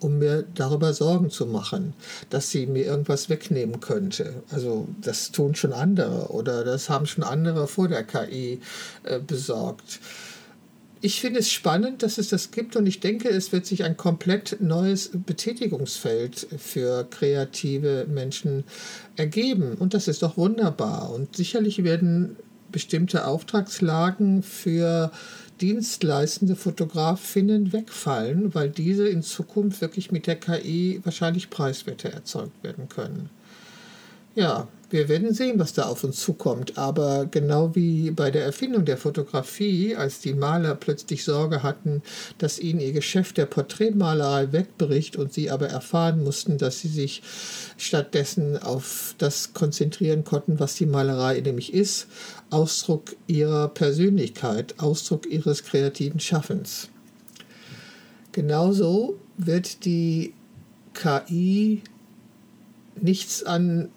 um 0.00 0.18
mir 0.18 0.44
darüber 0.54 0.92
Sorgen 0.92 1.30
zu 1.30 1.46
machen, 1.46 1.94
dass 2.30 2.50
sie 2.50 2.66
mir 2.66 2.84
irgendwas 2.84 3.28
wegnehmen 3.28 3.80
könnte. 3.80 4.42
Also 4.50 4.88
das 5.00 5.32
tun 5.32 5.54
schon 5.54 5.72
andere 5.72 6.28
oder 6.30 6.64
das 6.64 6.88
haben 6.90 7.06
schon 7.06 7.24
andere 7.24 7.66
vor 7.66 7.88
der 7.88 8.04
KI 8.04 8.60
äh, 9.04 9.18
besorgt. 9.18 10.00
Ich 11.02 11.20
finde 11.20 11.40
es 11.40 11.52
spannend, 11.52 12.02
dass 12.02 12.18
es 12.18 12.30
das 12.30 12.50
gibt 12.50 12.74
und 12.74 12.86
ich 12.86 13.00
denke, 13.00 13.28
es 13.28 13.52
wird 13.52 13.66
sich 13.66 13.84
ein 13.84 13.96
komplett 13.96 14.60
neues 14.60 15.10
Betätigungsfeld 15.12 16.46
für 16.58 17.04
kreative 17.04 18.06
Menschen 18.08 18.64
ergeben. 19.14 19.74
Und 19.74 19.92
das 19.92 20.08
ist 20.08 20.22
doch 20.22 20.36
wunderbar. 20.38 21.12
Und 21.12 21.36
sicherlich 21.36 21.84
werden 21.84 22.36
bestimmte 22.76 23.26
Auftragslagen 23.26 24.42
für 24.42 25.10
dienstleistende 25.62 26.56
Fotografinnen 26.56 27.72
wegfallen, 27.72 28.54
weil 28.54 28.68
diese 28.68 29.08
in 29.08 29.22
Zukunft 29.22 29.80
wirklich 29.80 30.12
mit 30.12 30.26
der 30.26 30.36
KI 30.36 31.00
wahrscheinlich 31.02 31.48
preiswerter 31.48 32.10
erzeugt 32.10 32.62
werden 32.62 32.90
können. 32.90 33.30
Ja, 34.34 34.68
wir 34.90 35.08
werden 35.08 35.34
sehen, 35.34 35.58
was 35.58 35.72
da 35.72 35.84
auf 35.84 36.04
uns 36.04 36.20
zukommt. 36.20 36.78
Aber 36.78 37.26
genau 37.26 37.74
wie 37.74 38.10
bei 38.10 38.30
der 38.30 38.44
Erfindung 38.44 38.84
der 38.84 38.96
Fotografie, 38.96 39.96
als 39.96 40.20
die 40.20 40.34
Maler 40.34 40.74
plötzlich 40.74 41.24
Sorge 41.24 41.62
hatten, 41.62 42.02
dass 42.38 42.58
ihnen 42.58 42.80
ihr 42.80 42.92
Geschäft 42.92 43.36
der 43.36 43.46
Porträtmalerei 43.46 44.52
wegbricht 44.52 45.16
und 45.16 45.32
sie 45.32 45.50
aber 45.50 45.68
erfahren 45.68 46.22
mussten, 46.22 46.58
dass 46.58 46.80
sie 46.80 46.88
sich 46.88 47.22
stattdessen 47.78 48.62
auf 48.62 49.14
das 49.18 49.54
konzentrieren 49.54 50.24
konnten, 50.24 50.60
was 50.60 50.74
die 50.74 50.86
Malerei 50.86 51.40
nämlich 51.40 51.74
ist, 51.74 52.06
Ausdruck 52.50 53.16
ihrer 53.26 53.68
Persönlichkeit, 53.68 54.74
Ausdruck 54.78 55.26
ihres 55.26 55.64
kreativen 55.64 56.20
Schaffens. 56.20 56.88
Genauso 58.32 59.18
wird 59.36 59.84
die 59.84 60.34
KI 60.94 61.82
nichts 63.00 63.42
an 63.42 63.90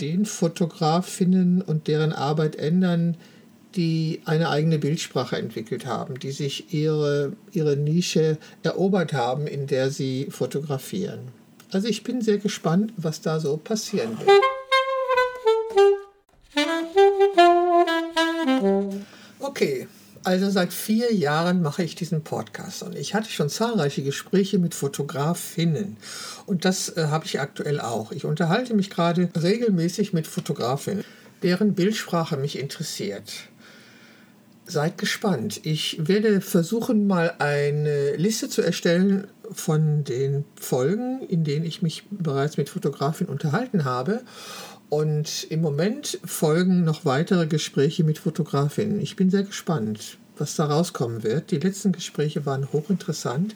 den 0.00 0.26
Fotografinnen 0.26 1.62
und 1.62 1.86
deren 1.86 2.12
Arbeit 2.12 2.56
ändern, 2.56 3.16
die 3.76 4.20
eine 4.24 4.50
eigene 4.50 4.78
Bildsprache 4.78 5.36
entwickelt 5.36 5.86
haben, 5.86 6.18
die 6.18 6.30
sich 6.30 6.72
ihre, 6.72 7.32
ihre 7.52 7.76
Nische 7.76 8.38
erobert 8.62 9.12
haben, 9.12 9.46
in 9.46 9.66
der 9.66 9.90
sie 9.90 10.28
fotografieren. 10.30 11.28
Also 11.72 11.88
ich 11.88 12.04
bin 12.04 12.20
sehr 12.20 12.38
gespannt, 12.38 12.92
was 12.96 13.20
da 13.20 13.40
so 13.40 13.56
passieren 13.56 14.18
wird. 14.18 14.30
Also 20.24 20.50
seit 20.50 20.72
vier 20.72 21.14
Jahren 21.14 21.62
mache 21.62 21.82
ich 21.82 21.94
diesen 21.94 22.24
Podcast 22.24 22.82
und 22.82 22.96
ich 22.96 23.14
hatte 23.14 23.30
schon 23.30 23.50
zahlreiche 23.50 24.02
Gespräche 24.02 24.58
mit 24.58 24.74
Fotografinnen 24.74 25.98
und 26.46 26.64
das 26.64 26.96
äh, 26.96 27.06
habe 27.08 27.26
ich 27.26 27.40
aktuell 27.40 27.80
auch. 27.80 28.10
Ich 28.10 28.24
unterhalte 28.24 28.74
mich 28.74 28.90
gerade 28.90 29.28
regelmäßig 29.40 30.12
mit 30.12 30.26
Fotografinnen, 30.26 31.04
deren 31.42 31.74
Bildsprache 31.74 32.36
mich 32.36 32.58
interessiert. 32.58 33.32
Seid 34.66 34.96
gespannt. 34.96 35.60
Ich 35.64 36.08
werde 36.08 36.40
versuchen, 36.40 37.06
mal 37.06 37.34
eine 37.38 38.16
Liste 38.16 38.48
zu 38.48 38.62
erstellen 38.62 39.26
von 39.52 40.04
den 40.04 40.46
Folgen, 40.58 41.20
in 41.28 41.44
denen 41.44 41.66
ich 41.66 41.82
mich 41.82 42.04
bereits 42.10 42.56
mit 42.56 42.70
Fotografinnen 42.70 43.30
unterhalten 43.30 43.84
habe 43.84 44.22
und 44.88 45.44
im 45.50 45.60
Moment 45.60 46.18
folgen 46.24 46.84
noch 46.84 47.04
weitere 47.04 47.46
Gespräche 47.46 48.04
mit 48.04 48.18
Fotografinnen. 48.18 49.00
Ich 49.00 49.16
bin 49.16 49.30
sehr 49.30 49.42
gespannt, 49.42 50.18
was 50.36 50.56
da 50.56 50.66
rauskommen 50.66 51.22
wird. 51.22 51.50
Die 51.50 51.58
letzten 51.58 51.92
Gespräche 51.92 52.46
waren 52.46 52.72
hochinteressant. 52.72 53.54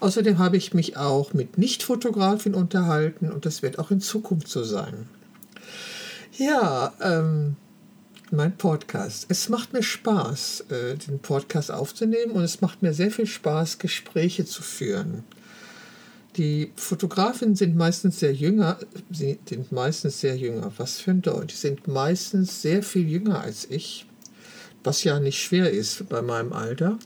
Außerdem 0.00 0.38
habe 0.38 0.56
ich 0.56 0.74
mich 0.74 0.96
auch 0.96 1.32
mit 1.32 1.58
Nicht-Fotografinnen 1.58 2.58
unterhalten 2.58 3.30
und 3.30 3.46
das 3.46 3.62
wird 3.62 3.78
auch 3.78 3.90
in 3.90 4.00
Zukunft 4.00 4.48
so 4.48 4.64
sein. 4.64 5.08
Ja, 6.36 6.92
ähm, 7.00 7.56
mein 8.30 8.56
Podcast. 8.56 9.26
Es 9.28 9.48
macht 9.48 9.72
mir 9.72 9.82
Spaß, 9.82 10.64
äh, 10.70 10.96
den 10.96 11.20
Podcast 11.20 11.70
aufzunehmen 11.70 12.32
und 12.32 12.42
es 12.42 12.60
macht 12.60 12.82
mir 12.82 12.92
sehr 12.92 13.10
viel 13.10 13.26
Spaß, 13.26 13.78
Gespräche 13.78 14.44
zu 14.44 14.62
führen. 14.62 15.24
Die 16.36 16.72
Fotografinnen 16.74 17.54
sind 17.54 17.76
meistens 17.76 18.18
sehr 18.18 18.32
jünger, 18.32 18.78
sie 19.10 19.38
sind 19.48 19.70
meistens 19.70 20.20
sehr 20.20 20.36
jünger. 20.36 20.72
Was 20.78 20.98
für 20.98 21.12
ein 21.12 21.22
Deutsch. 21.22 21.54
Sie 21.54 21.68
sind 21.68 21.86
meistens 21.86 22.60
sehr 22.60 22.82
viel 22.82 23.08
jünger 23.08 23.40
als 23.40 23.70
ich, 23.70 24.06
was 24.82 25.04
ja 25.04 25.20
nicht 25.20 25.40
schwer 25.40 25.70
ist 25.70 26.08
bei 26.08 26.22
meinem 26.22 26.52
Alter. 26.52 26.98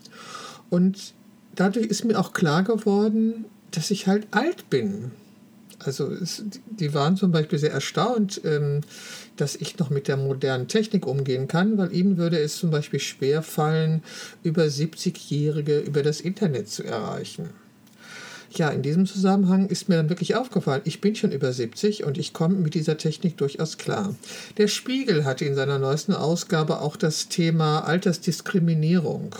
Und 0.70 1.12
dadurch 1.54 1.86
ist 1.86 2.04
mir 2.04 2.18
auch 2.18 2.32
klar 2.32 2.62
geworden, 2.62 3.44
dass 3.70 3.90
ich 3.90 4.06
halt 4.06 4.26
alt 4.30 4.70
bin. 4.70 5.10
Also 5.78 6.10
es, 6.10 6.42
die 6.66 6.94
waren 6.94 7.16
zum 7.16 7.30
Beispiel 7.30 7.58
sehr 7.58 7.72
erstaunt, 7.72 8.40
ähm, 8.44 8.80
dass 9.36 9.54
ich 9.54 9.78
noch 9.78 9.90
mit 9.90 10.08
der 10.08 10.16
modernen 10.16 10.66
Technik 10.68 11.06
umgehen 11.06 11.46
kann, 11.46 11.78
weil 11.78 11.94
ihnen 11.94 12.16
würde 12.16 12.38
es 12.38 12.56
zum 12.56 12.70
Beispiel 12.70 12.98
schwer 12.98 13.42
fallen, 13.42 14.02
über 14.42 14.64
70-Jährige 14.64 15.78
über 15.80 16.02
das 16.02 16.20
Internet 16.20 16.68
zu 16.68 16.82
erreichen. 16.82 17.50
Ja, 18.52 18.70
in 18.70 18.82
diesem 18.82 19.06
Zusammenhang 19.06 19.66
ist 19.66 19.88
mir 19.88 19.96
dann 19.96 20.08
wirklich 20.08 20.34
aufgefallen, 20.34 20.82
ich 20.84 21.00
bin 21.00 21.14
schon 21.14 21.32
über 21.32 21.52
70 21.52 22.04
und 22.04 22.16
ich 22.18 22.32
komme 22.32 22.54
mit 22.56 22.74
dieser 22.74 22.96
Technik 22.96 23.36
durchaus 23.36 23.76
klar. 23.76 24.14
Der 24.56 24.68
Spiegel 24.68 25.24
hatte 25.24 25.44
in 25.44 25.54
seiner 25.54 25.78
neuesten 25.78 26.14
Ausgabe 26.14 26.80
auch 26.80 26.96
das 26.96 27.28
Thema 27.28 27.80
Altersdiskriminierung. 27.80 29.34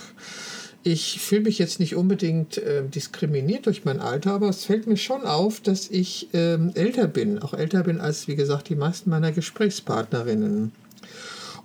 Ich 0.85 1.21
fühle 1.21 1.43
mich 1.43 1.59
jetzt 1.59 1.81
nicht 1.81 1.97
unbedingt 1.97 2.59
äh, 2.59 2.83
diskriminiert 2.83 3.67
durch 3.67 3.85
mein 3.85 4.00
Alter, 4.00 4.33
aber 4.33 4.49
es 4.49 4.65
fällt 4.65 4.87
mir 4.87 4.97
schon 4.97 5.23
auf, 5.23 5.61
dass 5.61 5.91
ich 5.91 6.29
ähm, 6.33 6.71
älter 6.75 7.09
bin, 7.09 7.41
auch 7.41 7.53
älter 7.53 7.83
bin 7.83 8.00
als, 8.00 8.29
wie 8.29 8.37
gesagt, 8.37 8.69
die 8.69 8.77
meisten 8.77 9.11
meiner 9.11 9.33
Gesprächspartnerinnen. 9.33 10.73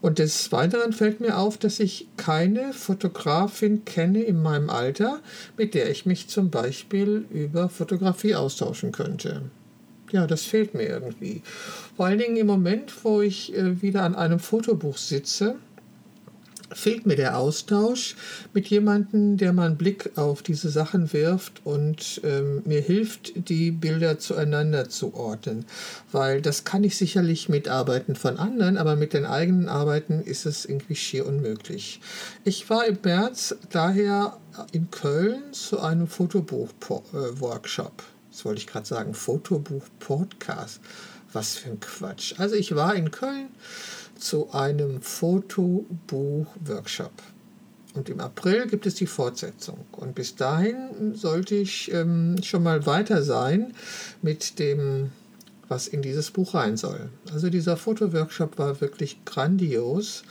Und 0.04 0.20
des 0.20 0.52
Weiteren 0.52 0.92
fällt 0.92 1.22
mir 1.22 1.38
auf, 1.38 1.58
dass 1.58 1.80
ich 1.80 2.10
keine 2.18 2.74
Fotografin 2.74 3.86
kenne 3.86 4.22
in 4.22 4.42
meinem 4.42 4.70
Alter, 4.70 5.22
mit 5.56 5.74
der 5.74 5.90
ich 5.90 6.06
mich 6.06 6.28
zum 6.28 6.50
Beispiel 6.50 7.26
über 7.30 7.70
Fotografie 7.70 8.36
austauschen 8.36 8.92
könnte. 8.92 9.44
Ja, 10.12 10.28
das 10.28 10.44
fehlt 10.44 10.74
mir 10.74 10.90
irgendwie. 10.90 11.42
Vor 11.96 12.08
allen 12.08 12.20
Dingen 12.20 12.36
im 12.36 12.48
Moment, 12.48 12.94
wo 13.06 13.22
ich 13.22 13.56
äh, 13.56 13.82
wieder 13.82 14.04
an 14.04 14.14
einem 14.14 14.40
Fotobuch 14.40 14.98
sitze 14.98 15.56
fehlt 16.74 17.06
mir 17.06 17.16
der 17.16 17.38
Austausch 17.38 18.16
mit 18.54 18.68
jemandem, 18.68 19.38
der 19.38 19.54
mal 19.54 19.68
einen 19.68 19.78
Blick 19.78 20.12
auf 20.16 20.42
diese 20.42 20.70
Sachen 20.70 21.14
wirft 21.14 21.62
und 21.66 22.22
ähm, 22.24 22.62
mir 22.66 22.82
hilft, 22.82 23.50
die 23.50 23.72
Bilder 23.72 24.20
zueinander 24.20 24.90
zu 24.90 25.14
ordnen. 25.14 25.66
Weil 26.12 26.42
das 26.42 26.64
kann 26.64 26.84
ich 26.84 26.98
sicherlich 26.98 27.50
mit 27.50 27.68
Arbeiten 27.68 28.16
von 28.16 28.38
anderen, 28.38 28.78
aber 28.78 28.96
mit 28.96 29.14
den 29.14 29.26
eigenen 29.26 29.70
Arbeiten 29.70 30.22
ist 30.22 30.46
es 30.46 30.66
irgendwie 30.66 30.96
schier 30.96 31.26
unmöglich. 31.26 32.00
Ich 32.44 32.70
war 32.70 32.86
im 32.86 32.98
März 33.04 33.56
daher 33.72 34.38
in 34.72 34.92
Köln 34.92 35.54
zu 35.54 35.80
einem 35.80 36.08
Fotobuch-Workshop. 36.08 38.04
Das 38.32 38.46
wollte 38.46 38.60
ich 38.60 38.68
gerade 38.68 38.88
sagen, 38.88 39.14
Fotobuch-Podcast. 39.14 40.80
Was 41.34 41.56
für 41.56 41.72
ein 41.72 41.80
Quatsch. 41.80 42.36
Also 42.38 42.56
ich 42.56 42.76
war 42.76 42.94
in 42.94 43.10
Köln 43.10 43.48
zu 44.24 44.52
einem 44.52 45.02
Fotobuch-Workshop. 45.02 47.12
Und 47.94 48.10
im 48.10 48.20
April 48.20 48.68
gibt 48.68 48.88
es 48.88 48.96
die 48.96 49.06
Fortsetzung. 49.06 49.86
Und 49.92 50.16
bis 50.16 50.36
dahin 50.36 51.14
sollte 51.14 51.54
ich 51.56 51.94
ähm, 51.94 52.38
schon 52.42 52.64
mal 52.64 52.86
weiter 52.86 53.22
sein 53.22 53.74
mit 54.22 54.60
dem, 54.60 55.12
was 55.68 55.88
in 55.88 56.02
dieses 56.02 56.32
Buch 56.32 56.56
rein 56.56 56.78
soll. 56.78 57.10
Also 57.32 57.50
dieser 57.50 57.78
Fotoworkshop 57.78 58.58
war 58.58 58.82
wirklich 58.82 59.24
grandios. 59.26 60.24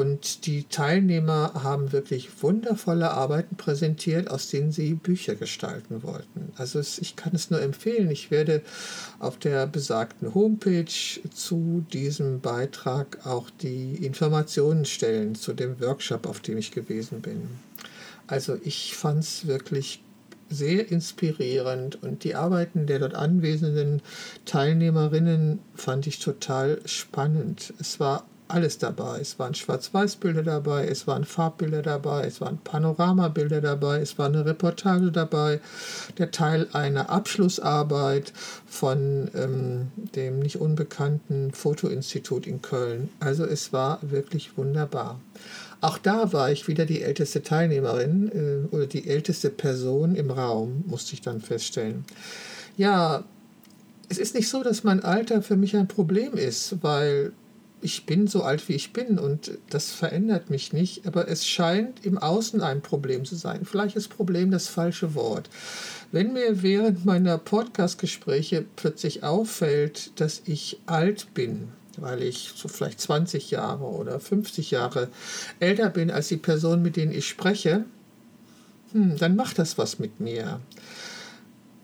Und 0.00 0.46
die 0.46 0.64
Teilnehmer 0.64 1.52
haben 1.62 1.92
wirklich 1.92 2.42
wundervolle 2.42 3.10
Arbeiten 3.10 3.56
präsentiert, 3.56 4.30
aus 4.30 4.48
denen 4.48 4.72
sie 4.72 4.94
Bücher 4.94 5.34
gestalten 5.34 6.02
wollten. 6.02 6.54
Also 6.56 6.78
es, 6.78 6.98
ich 6.98 7.16
kann 7.16 7.34
es 7.34 7.50
nur 7.50 7.60
empfehlen. 7.60 8.10
Ich 8.10 8.30
werde 8.30 8.62
auf 9.18 9.36
der 9.36 9.66
besagten 9.66 10.34
Homepage 10.34 10.86
zu 11.34 11.84
diesem 11.92 12.40
Beitrag 12.40 13.26
auch 13.26 13.50
die 13.50 13.96
Informationen 13.96 14.86
stellen 14.86 15.34
zu 15.34 15.52
dem 15.52 15.78
Workshop, 15.80 16.26
auf 16.26 16.40
dem 16.40 16.56
ich 16.56 16.70
gewesen 16.70 17.20
bin. 17.20 17.50
Also 18.26 18.56
ich 18.64 18.96
fand 18.96 19.22
es 19.22 19.46
wirklich 19.48 20.02
sehr 20.48 20.90
inspirierend 20.90 22.02
und 22.02 22.24
die 22.24 22.36
Arbeiten 22.36 22.86
der 22.86 23.00
dort 23.00 23.14
anwesenden 23.14 24.00
Teilnehmerinnen 24.46 25.58
fand 25.74 26.06
ich 26.06 26.20
total 26.20 26.80
spannend. 26.86 27.74
Es 27.78 28.00
war 28.00 28.24
alles 28.50 28.78
dabei. 28.78 29.20
Es 29.20 29.38
waren 29.38 29.54
Schwarz-Weiß-Bilder 29.54 30.42
dabei, 30.42 30.86
es 30.86 31.06
waren 31.06 31.24
Farbbilder 31.24 31.82
dabei, 31.82 32.26
es 32.26 32.40
waren 32.40 32.58
Panoramabilder 32.58 33.60
dabei, 33.60 34.00
es 34.00 34.18
war 34.18 34.26
eine 34.26 34.44
Reportage 34.44 35.10
dabei, 35.10 35.60
der 36.18 36.30
Teil 36.30 36.68
einer 36.72 37.10
Abschlussarbeit 37.10 38.32
von 38.66 39.30
ähm, 39.34 39.88
dem 40.14 40.40
nicht 40.40 40.60
unbekannten 40.60 41.52
Fotoinstitut 41.52 42.46
in 42.46 42.62
Köln. 42.62 43.08
Also 43.20 43.44
es 43.44 43.72
war 43.72 43.98
wirklich 44.02 44.56
wunderbar. 44.56 45.20
Auch 45.80 45.96
da 45.98 46.32
war 46.32 46.50
ich 46.52 46.68
wieder 46.68 46.84
die 46.84 47.02
älteste 47.02 47.42
Teilnehmerin 47.42 48.68
äh, 48.70 48.74
oder 48.74 48.86
die 48.86 49.08
älteste 49.08 49.50
Person 49.50 50.14
im 50.14 50.30
Raum, 50.30 50.84
musste 50.86 51.14
ich 51.14 51.22
dann 51.22 51.40
feststellen. 51.40 52.04
Ja, 52.76 53.24
es 54.08 54.18
ist 54.18 54.34
nicht 54.34 54.48
so, 54.48 54.62
dass 54.62 54.84
mein 54.84 55.02
Alter 55.02 55.40
für 55.40 55.56
mich 55.56 55.76
ein 55.76 55.88
Problem 55.88 56.34
ist, 56.34 56.82
weil 56.82 57.32
ich 57.82 58.06
bin 58.06 58.26
so 58.26 58.42
alt, 58.42 58.68
wie 58.68 58.74
ich 58.74 58.92
bin 58.92 59.18
und 59.18 59.52
das 59.70 59.90
verändert 59.90 60.50
mich 60.50 60.72
nicht, 60.72 61.06
aber 61.06 61.28
es 61.28 61.46
scheint 61.46 62.04
im 62.04 62.18
Außen 62.18 62.60
ein 62.60 62.82
Problem 62.82 63.24
zu 63.24 63.36
sein. 63.36 63.64
Vielleicht 63.64 63.96
ist 63.96 64.08
Problem 64.08 64.50
das 64.50 64.68
falsche 64.68 65.14
Wort. 65.14 65.48
Wenn 66.12 66.32
mir 66.32 66.62
während 66.62 67.04
meiner 67.04 67.38
Podcast-Gespräche 67.38 68.64
plötzlich 68.76 69.22
auffällt, 69.22 70.18
dass 70.20 70.42
ich 70.44 70.80
alt 70.86 71.32
bin, 71.34 71.68
weil 71.96 72.22
ich 72.22 72.52
so 72.54 72.68
vielleicht 72.68 73.00
20 73.00 73.50
Jahre 73.50 73.84
oder 73.84 74.20
50 74.20 74.70
Jahre 74.70 75.08
älter 75.58 75.90
bin 75.90 76.10
als 76.10 76.28
die 76.28 76.36
Person, 76.36 76.82
mit 76.82 76.96
denen 76.96 77.12
ich 77.12 77.28
spreche, 77.28 77.84
hm, 78.92 79.16
dann 79.18 79.36
macht 79.36 79.58
das 79.58 79.78
was 79.78 79.98
mit 79.98 80.20
mir. 80.20 80.60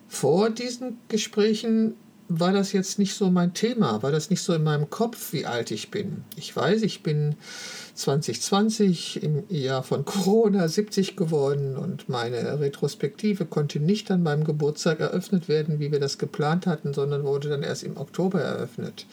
Vor 0.09 0.51
diesen 0.51 0.99
Gesprächen 1.09 1.95
war 2.29 2.53
das 2.53 2.73
jetzt 2.73 2.99
nicht 2.99 3.15
so 3.15 3.31
mein 3.31 3.55
Thema, 3.55 4.03
war 4.03 4.11
das 4.11 4.31
nicht 4.31 4.43
so 4.43 4.53
in 4.55 4.65
meinem 4.65 4.91
Kopf, 4.91 5.33
wie 5.33 5.47
alt 5.47 5.71
ich 5.71 5.91
bin. 5.91 6.25
Ich 6.37 6.55
weiß, 6.55 6.83
ich 6.83 7.03
bin 7.03 7.37
2020 7.95 9.23
im 9.23 9.45
Jahr 9.49 9.83
von 9.83 10.05
Corona 10.05 10.67
70 10.67 11.17
geworden 11.17 11.77
und 11.77 12.09
meine 12.09 12.59
Retrospektive 12.59 13.47
konnte 13.47 13.79
nicht 13.79 14.11
an 14.11 14.23
meinem 14.23 14.45
Geburtstag 14.45 15.01
eröffnet 15.01 15.49
werden, 15.49 15.79
wie 15.79 15.93
wir 15.93 16.01
das 16.01 16.19
geplant 16.19 16.67
hatten, 16.67 16.95
sondern 16.95 17.25
wurde 17.25 17.49
dann 17.49 17.63
erst 17.63 17.85
im 17.85 17.97
Oktober 17.97 18.41
eröffnet. 18.41 19.07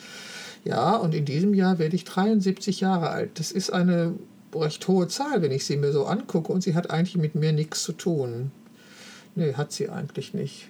Ja, 0.65 0.95
und 0.95 1.13
in 1.13 1.25
diesem 1.25 1.53
Jahr 1.53 1.77
werde 1.77 1.95
ich 1.95 2.05
73 2.05 2.79
Jahre 2.79 3.09
alt. 3.09 3.39
Das 3.39 3.51
ist 3.51 3.71
eine 3.71 4.13
recht 4.55 4.87
hohe 4.87 5.07
Zahl, 5.07 5.41
wenn 5.41 5.51
ich 5.51 5.65
sie 5.65 5.77
mir 5.77 5.91
so 5.91 6.05
angucke 6.05 6.51
und 6.51 6.61
sie 6.61 6.75
hat 6.75 6.89
eigentlich 6.89 7.17
mit 7.17 7.35
mir 7.35 7.53
nichts 7.53 7.83
zu 7.83 7.91
tun. 7.91 8.51
Nee, 9.35 9.53
hat 9.53 9.71
sie 9.71 9.89
eigentlich 9.89 10.33
nicht 10.33 10.69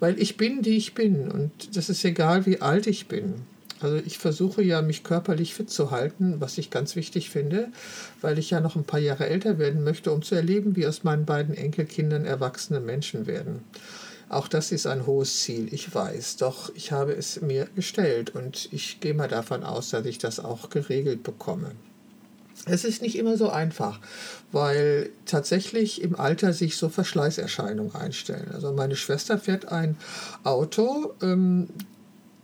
weil 0.00 0.20
ich 0.20 0.36
bin, 0.36 0.62
die 0.62 0.76
ich 0.76 0.94
bin 0.94 1.30
und 1.30 1.76
das 1.76 1.88
ist 1.88 2.04
egal, 2.04 2.46
wie 2.46 2.60
alt 2.60 2.86
ich 2.86 3.06
bin. 3.06 3.34
Also 3.80 3.96
ich 3.96 4.18
versuche 4.18 4.62
ja, 4.62 4.80
mich 4.82 5.02
körperlich 5.02 5.54
fit 5.54 5.68
zu 5.68 5.90
halten, 5.90 6.36
was 6.38 6.56
ich 6.56 6.70
ganz 6.70 6.96
wichtig 6.96 7.28
finde, 7.28 7.68
weil 8.22 8.38
ich 8.38 8.50
ja 8.50 8.60
noch 8.60 8.76
ein 8.76 8.84
paar 8.84 9.00
Jahre 9.00 9.26
älter 9.26 9.58
werden 9.58 9.84
möchte, 9.84 10.10
um 10.12 10.22
zu 10.22 10.34
erleben, 10.34 10.74
wie 10.76 10.86
aus 10.86 11.04
meinen 11.04 11.26
beiden 11.26 11.54
Enkelkindern 11.54 12.24
erwachsene 12.24 12.80
Menschen 12.80 13.26
werden. 13.26 13.62
Auch 14.30 14.48
das 14.48 14.72
ist 14.72 14.86
ein 14.86 15.06
hohes 15.06 15.42
Ziel, 15.42 15.68
ich 15.72 15.94
weiß, 15.94 16.36
doch 16.38 16.74
ich 16.74 16.92
habe 16.92 17.12
es 17.12 17.42
mir 17.42 17.68
gestellt 17.76 18.34
und 18.34 18.68
ich 18.72 19.00
gehe 19.00 19.12
mal 19.12 19.28
davon 19.28 19.62
aus, 19.64 19.90
dass 19.90 20.06
ich 20.06 20.18
das 20.18 20.40
auch 20.40 20.70
geregelt 20.70 21.22
bekomme. 21.22 21.72
Es 22.66 22.84
ist 22.84 23.02
nicht 23.02 23.18
immer 23.18 23.36
so 23.36 23.50
einfach, 23.50 24.00
weil 24.52 25.10
tatsächlich 25.26 26.00
im 26.00 26.18
Alter 26.18 26.52
sich 26.52 26.76
so 26.76 26.88
Verschleißerscheinungen 26.88 27.94
einstellen. 27.94 28.50
Also 28.54 28.72
meine 28.72 28.96
Schwester 28.96 29.38
fährt 29.38 29.70
ein 29.70 29.96
Auto, 30.44 31.14
ähm, 31.20 31.68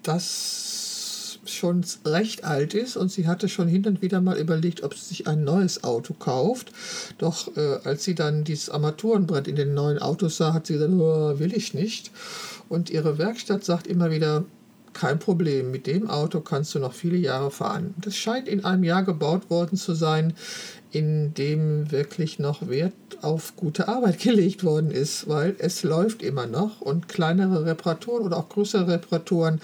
das 0.03 1.39
schon 1.47 1.85
recht 2.05 2.45
alt 2.45 2.75
ist 2.75 2.97
und 2.97 3.11
sie 3.11 3.27
hatte 3.27 3.49
schon 3.49 3.67
hin 3.67 3.87
und 3.87 4.03
wieder 4.03 4.21
mal 4.21 4.39
überlegt, 4.39 4.83
ob 4.83 4.95
sie 4.95 5.07
sich 5.07 5.27
ein 5.27 5.43
neues 5.43 5.85
Auto 5.85 6.15
kauft. 6.15 6.73
Doch 7.19 7.57
äh, 7.57 7.79
als 7.85 8.05
sie 8.05 8.15
dann 8.15 8.45
dieses 8.45 8.71
Armaturenbrett 8.71 9.49
in 9.49 9.57
den 9.57 9.75
neuen 9.75 9.99
Autos 9.99 10.37
sah, 10.37 10.53
hat 10.53 10.67
sie 10.67 10.75
gesagt, 10.75 10.93
oh, 10.93 11.39
will 11.39 11.55
ich 11.55 11.75
nicht. 11.75 12.11
Und 12.69 12.91
ihre 12.91 13.19
Werkstatt 13.19 13.65
sagt 13.65 13.87
immer 13.87 14.11
wieder, 14.11 14.45
kein 14.93 15.19
Problem, 15.19 15.71
mit 15.71 15.87
dem 15.87 16.09
Auto 16.09 16.41
kannst 16.41 16.75
du 16.75 16.79
noch 16.79 16.93
viele 16.93 17.17
Jahre 17.17 17.51
fahren. 17.51 17.95
Das 17.99 18.17
scheint 18.17 18.49
in 18.49 18.65
einem 18.65 18.85
Jahr 18.85 19.05
gebaut 19.05 19.51
worden 19.51 19.77
zu 19.77 19.95
sein, 19.95 20.35
in 20.93 21.35
dem 21.35 21.91
wirklich 21.93 22.39
noch 22.39 22.69
Wert 22.69 22.93
auf 23.23 23.55
gute 23.57 23.89
Arbeit 23.89 24.19
gelegt 24.23 24.65
worden 24.65 24.91
ist, 24.91 25.29
weil 25.29 25.55
es 25.59 25.83
läuft 25.83 26.23
immer 26.23 26.47
noch 26.47 26.81
und 26.81 27.09
kleinere 27.09 27.65
Reparaturen 27.65 28.25
oder 28.25 28.39
auch 28.39 28.49
größere 28.49 28.89
Reparaturen 28.89 29.61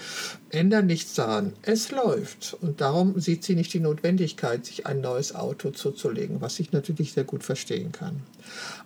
ändern 0.49 0.85
nichts 0.85 1.15
daran. 1.15 1.53
Es 1.63 1.91
läuft 1.91 2.55
und 2.61 2.79
darum 2.79 3.19
sieht 3.19 3.43
sie 3.43 3.55
nicht 3.55 3.73
die 3.73 3.79
Notwendigkeit, 3.79 4.65
sich 4.65 4.85
ein 4.85 5.01
neues 5.01 5.35
Auto 5.35 5.71
zuzulegen, 5.71 6.39
was 6.39 6.59
ich 6.59 6.71
natürlich 6.71 7.13
sehr 7.13 7.25
gut 7.25 7.43
verstehen 7.43 7.91
kann. 7.91 8.21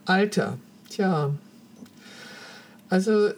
Alter, 0.04 0.58
tja, 0.90 1.32
also 2.88 3.30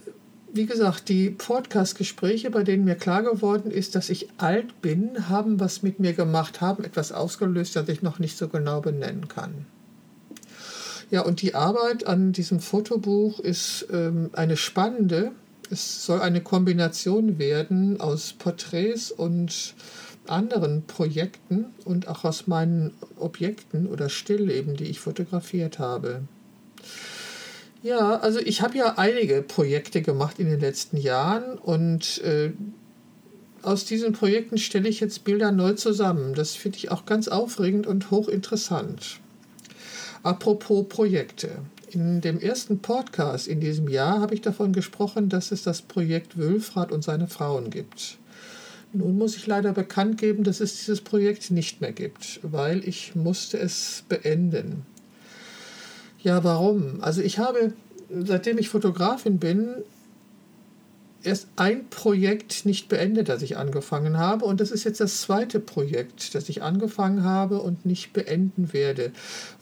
wie 0.55 0.67
gesagt, 0.67 1.09
die 1.09 1.31
Podcast-Gespräche, 1.31 2.49
bei 2.49 2.63
denen 2.63 2.85
mir 2.85 2.95
klar 2.95 3.25
geworden 3.25 3.73
ist, 3.73 3.97
dass 3.97 4.09
ich 4.09 4.29
alt 4.39 4.81
bin, 4.81 5.29
haben 5.29 5.59
was 5.59 5.83
mit 5.83 5.99
mir 5.99 6.13
gemacht, 6.13 6.61
haben 6.61 6.85
etwas 6.85 7.11
ausgelöst, 7.11 7.75
das 7.75 7.89
ich 7.89 8.03
noch 8.03 8.21
nicht 8.21 8.39
so 8.39 8.47
genau 8.47 8.81
benennen 8.81 9.27
kann. 9.27 9.67
Ja, 11.11 11.23
und 11.23 11.43
die 11.43 11.57
Arbeit 11.57 12.07
an 12.07 12.33
diesem 12.33 12.61
Fotobuch 12.61 13.41
ist 13.41 13.89
ähm, 13.93 14.31
eine 14.33 14.57
spannende. 14.57 15.33
Es 15.71 16.07
soll 16.07 16.21
eine 16.21 16.41
Kombination 16.41 17.39
werden 17.39 18.01
aus 18.01 18.33
Porträts 18.33 19.11
und 19.11 19.75
anderen 20.29 20.85
Projekten 20.87 21.67
und 21.85 22.07
auch 22.07 22.25
aus 22.25 22.47
meinen 22.47 22.93
Objekten 23.19 23.89
oder 23.89 24.09
Stillleben, 24.09 24.77
die 24.77 24.85
ich 24.85 25.01
fotografiert 25.01 25.81
habe. 25.81 26.23
Ja, 27.85 28.19
also 28.21 28.41
ich 28.41 28.63
habe 28.63 28.79
ja 28.79 28.95
einige 28.97 29.43
Projekte 29.43 30.01
gemacht 30.01 30.39
in 30.39 30.49
den 30.49 30.59
letzten 30.59 30.97
Jahren 30.97 31.59
und 31.59 32.17
äh, 32.23 32.53
aus 33.61 33.85
diesen 33.85 34.15
Projekten 34.15 34.57
stelle 34.57 34.89
ich 34.89 35.01
jetzt 35.01 35.25
Bilder 35.25 35.53
neu 35.53 35.75
zusammen. 35.75 36.33
Das 36.33 36.55
finde 36.55 36.79
ich 36.79 36.91
auch 36.91 37.05
ganz 37.05 37.29
aufregend 37.29 37.87
und 37.87 38.11
hochinteressant. 38.11 39.21
Apropos 40.23 40.89
Projekte. 40.89 41.59
In 41.91 42.23
dem 42.23 42.41
ersten 42.41 42.79
Podcast 42.79 43.47
in 43.47 43.61
diesem 43.61 43.89
Jahr 43.89 44.19
habe 44.19 44.35
ich 44.35 44.41
davon 44.41 44.73
gesprochen, 44.73 45.29
dass 45.29 45.53
es 45.53 45.63
das 45.63 45.83
Projekt 45.83 46.39
Wülfrath 46.39 46.91
und 46.91 47.05
seine 47.05 47.29
Frauen 47.29 47.69
gibt. 47.69 48.17
Nun 48.95 49.19
muss 49.19 49.37
ich 49.37 49.47
leider 49.47 49.75
bekannt 49.75 50.17
geben, 50.17 50.43
dass 50.43 50.61
es 50.61 50.79
dieses 50.79 51.03
Projekt 51.03 51.51
nicht 51.51 51.83
mehr 51.83 51.93
gibt, 51.93 52.41
weil 52.43 52.89
ich 52.89 53.15
musste 53.15 53.59
es 53.59 54.05
beenden. 54.09 54.87
Ja, 56.25 56.43
warum? 56.43 57.03
Also 57.03 57.21
ich 57.21 57.39
habe, 57.39 57.75
seitdem 58.09 58.57
ich 58.57 58.71
Fotografin 58.71 59.39
bin, 59.39 59.85
erst 61.23 61.49
ein 61.57 61.87
Projekt 61.91 62.65
nicht 62.65 62.89
beendet, 62.89 63.29
das 63.29 63.43
ich 63.43 63.59
angefangen 63.59 64.17
habe. 64.17 64.47
Und 64.47 64.63
das 64.63 64.71
ist 64.71 64.85
jetzt 64.85 65.01
das 65.01 65.21
zweite 65.21 65.61
Projekt, 65.61 66.35
das 66.35 66.49
ich 66.49 66.63
angefangen 66.63 67.25
habe 67.25 67.61
und 67.61 67.85
nicht 67.85 68.15
beenden 68.15 68.73
werde, 68.73 69.13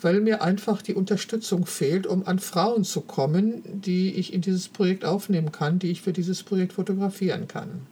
weil 0.00 0.20
mir 0.20 0.40
einfach 0.42 0.82
die 0.82 0.94
Unterstützung 0.94 1.66
fehlt, 1.66 2.06
um 2.06 2.24
an 2.28 2.38
Frauen 2.38 2.84
zu 2.84 3.00
kommen, 3.00 3.62
die 3.64 4.14
ich 4.14 4.32
in 4.32 4.40
dieses 4.40 4.68
Projekt 4.68 5.04
aufnehmen 5.04 5.50
kann, 5.50 5.80
die 5.80 5.90
ich 5.90 6.02
für 6.02 6.12
dieses 6.12 6.44
Projekt 6.44 6.74
fotografieren 6.74 7.48
kann. 7.48 7.86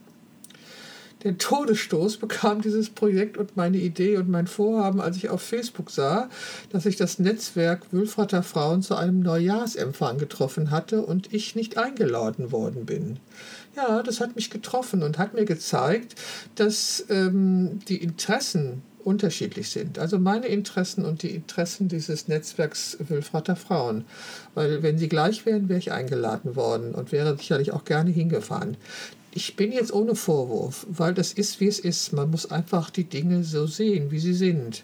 Den 1.23 1.37
Todesstoß 1.37 2.17
bekam 2.17 2.61
dieses 2.61 2.89
Projekt 2.89 3.37
und 3.37 3.55
meine 3.55 3.77
Idee 3.77 4.17
und 4.17 4.29
mein 4.29 4.47
Vorhaben, 4.47 4.99
als 4.99 5.17
ich 5.17 5.29
auf 5.29 5.41
Facebook 5.41 5.91
sah, 5.91 6.29
dass 6.71 6.83
sich 6.83 6.95
das 6.95 7.19
Netzwerk 7.19 7.91
Wülfrater 7.91 8.41
Frauen 8.41 8.81
zu 8.81 8.95
einem 8.95 9.19
Neujahrsempfang 9.19 10.17
getroffen 10.17 10.71
hatte 10.71 11.03
und 11.03 11.31
ich 11.33 11.55
nicht 11.55 11.77
eingeladen 11.77 12.51
worden 12.51 12.85
bin. 12.85 13.19
Ja, 13.75 14.01
das 14.01 14.19
hat 14.19 14.35
mich 14.35 14.49
getroffen 14.49 15.03
und 15.03 15.17
hat 15.17 15.33
mir 15.33 15.45
gezeigt, 15.45 16.15
dass 16.55 17.05
ähm, 17.09 17.79
die 17.87 17.97
Interessen 17.97 18.81
unterschiedlich 19.03 19.69
sind. 19.69 19.99
Also 19.99 20.19
meine 20.19 20.47
Interessen 20.47 21.05
und 21.05 21.23
die 21.23 21.31
Interessen 21.31 21.87
dieses 21.87 22.27
Netzwerks 22.27 22.97
Wülfrater 22.99 23.55
Frauen. 23.55 24.05
Weil 24.53 24.83
wenn 24.83 24.97
sie 24.97 25.09
gleich 25.09 25.45
wären, 25.45 25.69
wäre 25.69 25.79
ich 25.79 25.91
eingeladen 25.91 26.55
worden 26.55 26.93
und 26.93 27.11
wäre 27.11 27.37
sicherlich 27.37 27.71
auch 27.73 27.85
gerne 27.85 28.11
hingefahren. 28.11 28.77
Ich 29.33 29.55
bin 29.55 29.71
jetzt 29.71 29.93
ohne 29.93 30.15
Vorwurf, 30.15 30.85
weil 30.89 31.13
das 31.13 31.31
ist, 31.31 31.59
wie 31.59 31.67
es 31.67 31.79
ist. 31.79 32.11
Man 32.11 32.29
muss 32.31 32.51
einfach 32.51 32.89
die 32.89 33.05
Dinge 33.05 33.43
so 33.43 33.65
sehen, 33.65 34.11
wie 34.11 34.19
sie 34.19 34.33
sind. 34.33 34.83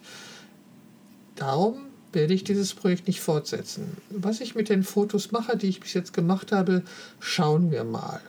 Darum 1.35 1.87
werde 2.13 2.33
ich 2.33 2.45
dieses 2.45 2.73
Projekt 2.73 3.07
nicht 3.07 3.19
fortsetzen. 3.19 3.97
Was 4.09 4.39
ich 4.39 4.55
mit 4.55 4.69
den 4.69 4.83
Fotos 4.83 5.31
mache, 5.31 5.57
die 5.57 5.67
ich 5.67 5.81
bis 5.81 5.93
jetzt 5.93 6.13
gemacht 6.13 6.51
habe, 6.51 6.83
schauen 7.19 7.71
wir 7.71 7.83
mal. 7.83 8.21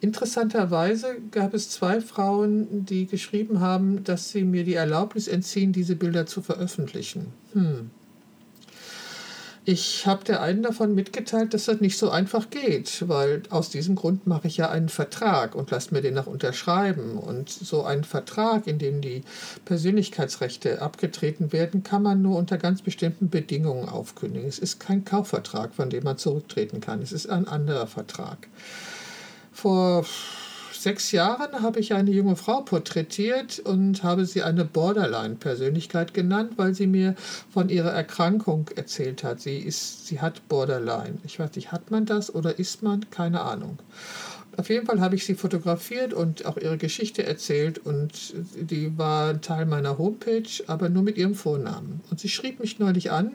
Interessanterweise 0.00 1.16
gab 1.30 1.54
es 1.54 1.70
zwei 1.70 2.00
Frauen, 2.00 2.84
die 2.84 3.06
geschrieben 3.06 3.60
haben, 3.60 4.04
dass 4.04 4.30
sie 4.30 4.44
mir 4.44 4.64
die 4.64 4.74
Erlaubnis 4.74 5.26
entziehen, 5.28 5.72
diese 5.72 5.96
Bilder 5.96 6.26
zu 6.26 6.42
veröffentlichen. 6.42 7.28
Hm. 7.52 7.90
Ich 9.66 10.06
habe 10.06 10.24
der 10.24 10.40
einen 10.40 10.62
davon 10.62 10.94
mitgeteilt, 10.94 11.52
dass 11.52 11.66
das 11.66 11.80
nicht 11.80 11.98
so 11.98 12.08
einfach 12.08 12.48
geht, 12.48 13.06
weil 13.08 13.42
aus 13.50 13.68
diesem 13.68 13.94
Grund 13.94 14.26
mache 14.26 14.48
ich 14.48 14.56
ja 14.56 14.70
einen 14.70 14.88
Vertrag 14.88 15.54
und 15.54 15.70
lasse 15.70 15.92
mir 15.92 16.00
den 16.00 16.14
noch 16.14 16.26
unterschreiben. 16.26 17.18
Und 17.18 17.50
so 17.50 17.84
einen 17.84 18.04
Vertrag, 18.04 18.66
in 18.66 18.78
dem 18.78 19.02
die 19.02 19.22
Persönlichkeitsrechte 19.66 20.80
abgetreten 20.80 21.52
werden, 21.52 21.82
kann 21.82 22.02
man 22.02 22.22
nur 22.22 22.38
unter 22.38 22.56
ganz 22.56 22.80
bestimmten 22.80 23.28
Bedingungen 23.28 23.88
aufkündigen. 23.88 24.48
Es 24.48 24.58
ist 24.58 24.80
kein 24.80 25.04
Kaufvertrag, 25.04 25.74
von 25.74 25.90
dem 25.90 26.04
man 26.04 26.16
zurücktreten 26.16 26.80
kann. 26.80 27.02
Es 27.02 27.12
ist 27.12 27.28
ein 27.28 27.46
anderer 27.46 27.86
Vertrag. 27.86 28.48
Vor 29.52 30.06
sechs 30.82 31.12
Jahren 31.12 31.62
habe 31.62 31.80
ich 31.80 31.92
eine 31.92 32.10
junge 32.10 32.36
Frau 32.36 32.62
porträtiert 32.62 33.58
und 33.60 34.02
habe 34.02 34.24
sie 34.26 34.42
eine 34.42 34.64
Borderline-Persönlichkeit 34.64 36.14
genannt, 36.14 36.52
weil 36.56 36.74
sie 36.74 36.86
mir 36.86 37.14
von 37.50 37.68
ihrer 37.68 37.90
Erkrankung 37.90 38.70
erzählt 38.76 39.22
hat. 39.22 39.40
Sie, 39.40 39.58
ist, 39.58 40.06
sie 40.06 40.20
hat 40.20 40.48
Borderline. 40.48 41.18
Ich 41.24 41.38
weiß 41.38 41.54
nicht, 41.56 41.72
hat 41.72 41.90
man 41.90 42.06
das 42.06 42.34
oder 42.34 42.58
ist 42.58 42.82
man? 42.82 43.08
Keine 43.10 43.42
Ahnung. 43.42 43.78
Auf 44.56 44.68
jeden 44.68 44.86
Fall 44.86 45.00
habe 45.00 45.14
ich 45.14 45.24
sie 45.24 45.34
fotografiert 45.34 46.12
und 46.12 46.44
auch 46.44 46.56
ihre 46.56 46.76
Geschichte 46.76 47.24
erzählt 47.24 47.78
und 47.78 48.34
die 48.56 48.98
war 48.98 49.40
Teil 49.40 49.64
meiner 49.64 49.96
Homepage, 49.96 50.48
aber 50.66 50.88
nur 50.88 51.02
mit 51.02 51.16
ihrem 51.16 51.34
Vornamen. 51.34 52.00
Und 52.10 52.20
sie 52.20 52.28
schrieb 52.28 52.58
mich 52.58 52.78
neulich 52.78 53.10
an, 53.10 53.32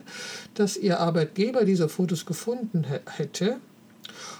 dass 0.55 0.77
ihr 0.77 0.99
Arbeitgeber 0.99 1.63
diese 1.63 1.89
Fotos 1.89 2.25
gefunden 2.25 2.85
hätte 3.17 3.57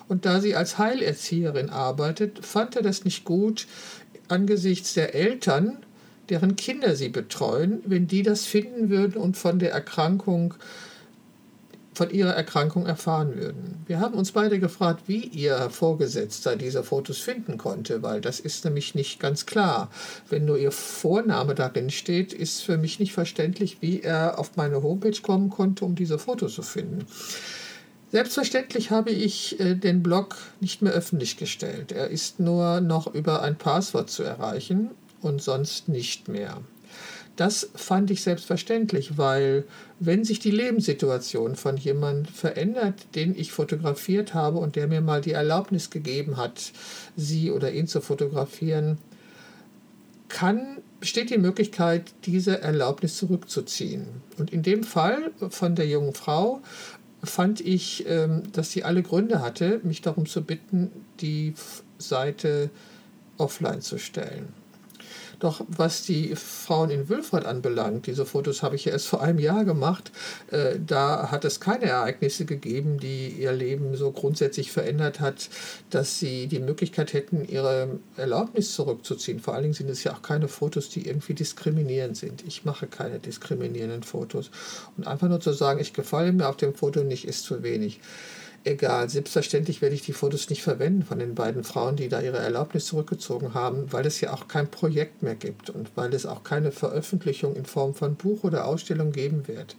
und 0.08 0.26
da 0.26 0.40
sie 0.40 0.56
als 0.56 0.78
Heilerzieherin 0.78 1.70
arbeitet, 1.70 2.46
fand 2.46 2.76
er 2.76 2.82
das 2.82 3.06
nicht 3.06 3.26
gut 3.26 3.68
angesichts 4.28 4.94
der 4.94 5.16
Eltern, 5.16 5.78
deren 6.30 6.56
Kinder 6.56 6.96
sie 6.96 7.10
betreuen, 7.10 7.82
wenn 7.86 8.08
die 8.08 8.24
das 8.24 8.46
finden 8.46 8.90
würden 8.90 9.22
und 9.22 9.38
von 9.38 9.60
der 9.60 9.72
Erkrankung 9.72 10.56
von 11.96 12.10
ihrer 12.10 12.34
Erkrankung 12.34 12.86
erfahren 12.86 13.36
würden. 13.36 13.84
Wir 13.88 14.00
haben 14.00 14.16
uns 14.16 14.34
beide 14.34 14.60
gefragt, 14.60 15.04
wie 15.08 15.24
ihr 15.28 15.70
Vorgesetzter 15.70 16.58
diese 16.58 16.84
Fotos 16.84 17.20
finden 17.20 17.58
konnte, 17.58 18.04
weil 18.04 18.20
das 18.20 18.40
ist 18.42 18.66
nämlich 18.66 18.96
nicht 18.96 19.20
ganz 19.20 19.46
klar. 19.46 19.90
Wenn 20.30 20.46
nur 20.46 20.58
ihr 20.58 20.74
Vorname 20.74 21.56
darin 21.56 21.90
steht, 21.90 22.34
ist 22.34 22.62
für 22.62 22.78
mich 22.78 23.00
nicht 23.00 23.14
verständlich, 23.14 23.78
wie 23.80 24.02
er 24.02 24.38
auf 24.38 24.58
meine 24.58 24.84
Homepage 24.84 25.22
kommen 25.22 25.50
konnte, 25.50 25.86
um 25.86 25.96
diese 25.96 26.20
Fotos 26.20 26.56
zu 26.56 26.64
finden. 26.64 27.06
Selbstverständlich 28.12 28.92
habe 28.92 29.12
ich 29.12 29.60
äh, 29.60 29.76
den 29.76 30.04
Blog 30.04 30.38
nicht 30.60 30.82
mehr 30.82 30.94
öffentlich 30.94 31.38
gestellt. 31.38 31.92
Er 31.92 32.08
ist 32.10 32.40
nur 32.40 32.82
noch 32.82 33.14
über 33.14 33.42
ein 33.42 33.58
Passwort 33.58 34.10
zu 34.10 34.24
erreichen 34.24 34.92
und 35.22 35.42
sonst 35.42 35.90
nicht 35.90 36.28
mehr. 36.28 36.62
Das 37.36 37.70
fand 37.76 38.12
ich 38.12 38.24
selbstverständlich, 38.24 39.18
weil 39.18 39.66
wenn 40.00 40.24
sich 40.24 40.40
die 40.40 40.52
Lebenssituation 40.52 41.56
von 41.56 41.76
jemandem 41.76 42.34
verändert, 42.34 43.08
den 43.16 43.38
ich 43.38 43.52
fotografiert 43.52 44.34
habe 44.34 44.60
und 44.60 44.78
der 44.78 44.88
mir 44.88 45.02
mal 45.02 45.20
die 45.20 45.34
Erlaubnis 45.34 45.90
gegeben 45.90 46.38
hat, 46.38 46.72
sie 47.18 47.52
oder 47.52 47.74
ihn 47.74 47.88
zu 47.88 48.00
fotografieren, 48.00 49.00
kann, 50.30 50.78
besteht 51.00 51.30
die 51.30 51.38
Möglichkeit, 51.38 52.14
diese 52.26 52.62
Erlaubnis 52.62 53.18
zurückzuziehen. 53.18 54.08
Und 54.38 54.52
in 54.52 54.64
dem 54.64 54.84
Fall 54.84 55.32
von 55.50 55.76
der 55.76 55.88
jungen 55.88 56.14
Frau 56.14 56.62
fand 57.26 57.62
ich, 57.62 58.06
ähm, 58.08 58.44
dass 58.52 58.72
sie 58.72 58.84
alle 58.84 59.04
Gründe 59.04 59.42
hatte, 59.42 59.80
mich 59.84 60.02
darum 60.02 60.26
zu 60.26 60.44
bitten, 60.44 60.92
die 61.22 61.54
Seite 61.98 62.70
offline 63.38 63.82
zu 63.82 63.98
stellen. 63.98 64.48
Doch 65.46 65.62
was 65.68 66.02
die 66.02 66.36
Frauen 66.36 66.90
in 66.90 67.08
Wülfrath 67.08 67.46
anbelangt, 67.46 68.08
diese 68.08 68.26
Fotos 68.26 68.64
habe 68.64 68.76
ich 68.76 68.86
ja 68.86 68.94
erst 68.94 69.06
vor 69.06 69.22
einem 69.22 69.38
Jahr 69.38 69.64
gemacht, 69.64 70.12
äh, 70.50 70.80
da 70.84 71.30
hat 71.30 71.46
es 71.46 71.60
keine 71.60 71.86
Ereignisse 71.86 72.46
gegeben, 72.46 72.98
die 72.98 73.28
ihr 73.28 73.52
Leben 73.52 73.96
so 73.96 74.12
grundsätzlich 74.12 74.72
verändert 74.72 75.20
hat, 75.20 75.52
dass 75.92 76.18
sie 76.18 76.48
die 76.48 76.58
Möglichkeit 76.58 77.14
hätten, 77.14 77.48
ihre 77.48 78.00
Erlaubnis 78.18 78.74
zurückzuziehen. 78.74 79.40
Vor 79.40 79.54
allen 79.54 79.62
Dingen 79.62 79.76
sind 79.76 79.92
es 79.92 80.04
ja 80.04 80.14
auch 80.14 80.24
keine 80.24 80.48
Fotos, 80.48 80.90
die 80.90 81.08
irgendwie 81.08 81.36
diskriminierend 81.36 82.18
sind. 82.18 82.44
Ich 82.48 82.66
mache 82.66 82.88
keine 82.88 83.20
diskriminierenden 83.20 84.02
Fotos. 84.02 84.50
Und 84.98 85.06
einfach 85.06 85.28
nur 85.28 85.42
zu 85.42 85.54
sagen, 85.54 85.80
ich 85.80 85.94
gefalle 85.94 86.34
mir 86.34 86.50
auf 86.50 86.58
dem 86.58 86.74
Foto 86.74 87.04
nicht, 87.04 87.28
ist 87.28 87.44
zu 87.44 87.62
wenig 87.62 88.00
egal. 88.66 89.10
Selbstverständlich 89.10 89.82
werde 89.82 89.96
ich 89.96 90.02
die 90.02 90.14
Fotos 90.14 90.50
nicht 90.50 90.64
verwenden 90.64 91.04
von 91.04 91.20
den 91.20 91.36
beiden 91.36 91.64
Frauen, 91.64 91.96
die 91.96 92.10
da 92.10 92.22
ihre 92.22 92.38
Erlaubnis 92.38 92.86
zurückgezogen 92.86 93.54
haben, 93.54 93.92
weil 93.92 94.06
es 94.06 94.20
ja 94.22 94.34
auch 94.34 94.48
kein 94.48 94.70
Projekt 94.70 95.24
mehr 95.24 95.36
gibt 95.36 95.70
und 95.70 95.92
weil 95.96 96.14
es 96.14 96.26
auch 96.26 96.44
keine 96.44 96.72
Veröffentlichung 96.72 97.56
in 97.56 97.66
Form 97.66 97.94
von 97.94 98.16
Buch 98.16 98.44
oder 98.44 98.66
Ausstellung 98.66 99.12
geben 99.12 99.48
wird. 99.48 99.76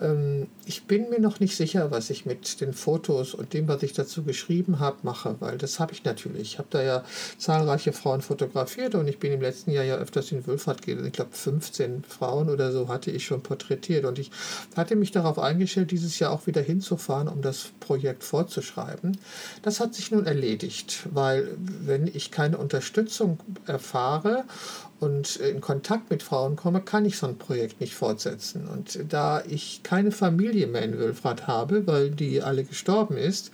Ähm, 0.00 0.48
ich 0.70 0.84
bin 0.84 1.10
mir 1.10 1.18
noch 1.18 1.40
nicht 1.40 1.56
sicher, 1.56 1.90
was 1.90 2.10
ich 2.10 2.26
mit 2.26 2.60
den 2.60 2.72
Fotos 2.74 3.34
und 3.34 3.54
dem, 3.54 3.66
was 3.66 3.82
ich 3.82 3.92
dazu 3.92 4.22
geschrieben 4.22 4.78
habe, 4.78 4.98
mache, 5.02 5.34
weil 5.40 5.58
das 5.58 5.80
habe 5.80 5.92
ich 5.92 6.04
natürlich. 6.04 6.42
Ich 6.42 6.58
habe 6.58 6.68
da 6.70 6.80
ja 6.80 7.04
zahlreiche 7.38 7.92
Frauen 7.92 8.22
fotografiert 8.22 8.94
und 8.94 9.08
ich 9.08 9.18
bin 9.18 9.32
im 9.32 9.40
letzten 9.40 9.72
Jahr 9.72 9.82
ja 9.82 9.96
öfters 9.96 10.30
in 10.30 10.46
Wülfrath 10.46 10.82
gewesen. 10.82 11.08
Ich 11.08 11.12
glaube, 11.12 11.32
15 11.32 12.04
Frauen 12.04 12.48
oder 12.48 12.70
so 12.70 12.86
hatte 12.86 13.10
ich 13.10 13.24
schon 13.24 13.42
porträtiert 13.42 14.04
und 14.04 14.20
ich 14.20 14.30
hatte 14.76 14.94
mich 14.94 15.10
darauf 15.10 15.40
eingestellt, 15.40 15.90
dieses 15.90 16.20
Jahr 16.20 16.30
auch 16.30 16.46
wieder 16.46 16.62
hinzufahren, 16.62 17.26
um 17.26 17.42
das 17.42 17.70
Projekt 17.80 18.22
fortzuschreiben. 18.22 19.18
Das 19.62 19.80
hat 19.80 19.96
sich 19.96 20.12
nun 20.12 20.24
erledigt, 20.24 21.00
weil 21.10 21.48
wenn 21.58 22.06
ich 22.06 22.30
keine 22.30 22.58
Unterstützung 22.58 23.40
erfahre 23.66 24.44
und 25.00 25.36
in 25.36 25.62
Kontakt 25.62 26.10
mit 26.10 26.22
Frauen 26.22 26.56
komme, 26.56 26.82
kann 26.82 27.06
ich 27.06 27.16
so 27.16 27.26
ein 27.26 27.38
Projekt 27.38 27.80
nicht 27.80 27.94
fortsetzen. 27.94 28.68
Und 28.68 28.98
da 29.08 29.42
ich 29.48 29.80
keine 29.82 30.12
Familie 30.12 30.59
mehr 30.66 30.82
in 30.82 30.98
Wülfrath 30.98 31.46
habe, 31.46 31.86
weil 31.86 32.10
die 32.10 32.42
alle 32.42 32.64
gestorben 32.64 33.16
ist, 33.16 33.52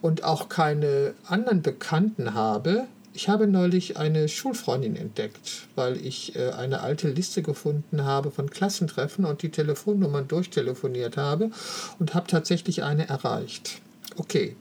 und 0.00 0.24
auch 0.24 0.48
keine 0.48 1.14
anderen 1.26 1.62
Bekannten 1.62 2.34
habe, 2.34 2.86
ich 3.14 3.28
habe 3.28 3.46
neulich 3.46 3.98
eine 3.98 4.28
Schulfreundin 4.28 4.96
entdeckt, 4.96 5.68
weil 5.74 5.96
ich 6.04 6.34
äh, 6.34 6.50
eine 6.50 6.80
alte 6.80 7.10
Liste 7.10 7.42
gefunden 7.42 8.04
habe 8.04 8.30
von 8.30 8.48
Klassentreffen 8.48 9.24
und 9.24 9.42
die 9.42 9.50
Telefonnummern 9.50 10.28
durchtelefoniert 10.28 11.16
habe 11.16 11.50
und 11.98 12.14
habe 12.14 12.26
tatsächlich 12.26 12.82
eine 12.82 13.08
erreicht. 13.08 13.80
Okay, 14.16 14.56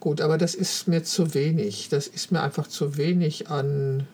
gut, 0.00 0.20
aber 0.20 0.36
das 0.36 0.54
ist 0.54 0.88
mir 0.88 1.04
zu 1.04 1.34
wenig. 1.34 1.88
Das 1.88 2.08
ist 2.08 2.32
mir 2.32 2.42
einfach 2.42 2.66
zu 2.66 2.96
wenig 2.96 3.50
an 3.50 4.08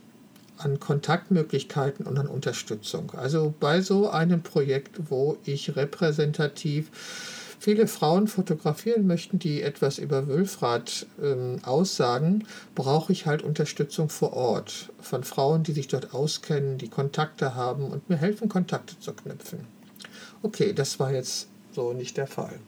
an 0.58 0.80
Kontaktmöglichkeiten 0.80 2.06
und 2.06 2.18
an 2.18 2.26
Unterstützung. 2.26 3.12
Also 3.16 3.54
bei 3.58 3.80
so 3.80 4.08
einem 4.08 4.42
Projekt, 4.42 5.10
wo 5.10 5.36
ich 5.44 5.76
repräsentativ 5.76 6.90
viele 7.58 7.86
Frauen 7.86 8.28
fotografieren 8.28 9.06
möchten, 9.06 9.38
die 9.38 9.62
etwas 9.62 9.98
über 9.98 10.28
Wülfrath 10.28 11.06
ähm, 11.22 11.58
aussagen, 11.62 12.46
brauche 12.74 13.12
ich 13.12 13.26
halt 13.26 13.42
Unterstützung 13.42 14.08
vor 14.08 14.34
Ort 14.34 14.92
von 15.00 15.24
Frauen, 15.24 15.62
die 15.62 15.72
sich 15.72 15.88
dort 15.88 16.14
auskennen, 16.14 16.78
die 16.78 16.88
Kontakte 16.88 17.54
haben 17.54 17.90
und 17.90 18.08
mir 18.08 18.16
helfen, 18.16 18.48
Kontakte 18.48 18.98
zu 19.00 19.12
knüpfen. 19.12 19.60
Okay, 20.42 20.72
das 20.72 21.00
war 21.00 21.12
jetzt 21.12 21.48
so 21.72 21.92
nicht 21.92 22.16
der 22.16 22.26
Fall. 22.26 22.58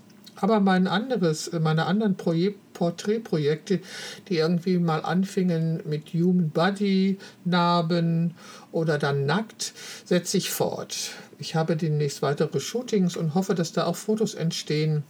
Aber 0.40 0.60
mein 0.60 0.86
anderes, 0.86 1.50
meine 1.52 1.86
anderen 1.86 2.16
Projek 2.16 2.56
Porträtprojekte, 2.72 3.80
die 4.28 4.36
irgendwie 4.36 4.78
mal 4.78 5.00
anfingen 5.00 5.82
mit 5.84 6.12
Human 6.14 6.50
Body, 6.50 7.18
Narben 7.44 8.34
oder 8.70 8.98
dann 8.98 9.26
nackt, 9.26 9.72
setze 10.04 10.36
ich 10.36 10.50
fort. 10.50 11.10
Ich 11.38 11.56
habe 11.56 11.76
demnächst 11.76 12.22
weitere 12.22 12.60
Shootings 12.60 13.16
und 13.16 13.34
hoffe, 13.34 13.54
dass 13.54 13.72
da 13.72 13.86
auch 13.86 13.96
Fotos 13.96 14.34
entstehen, 14.34 15.02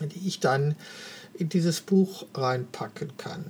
die 0.00 0.26
ich 0.26 0.40
dann 0.40 0.74
in 1.34 1.48
dieses 1.48 1.80
Buch 1.80 2.26
reinpacken 2.34 3.12
kann. 3.16 3.44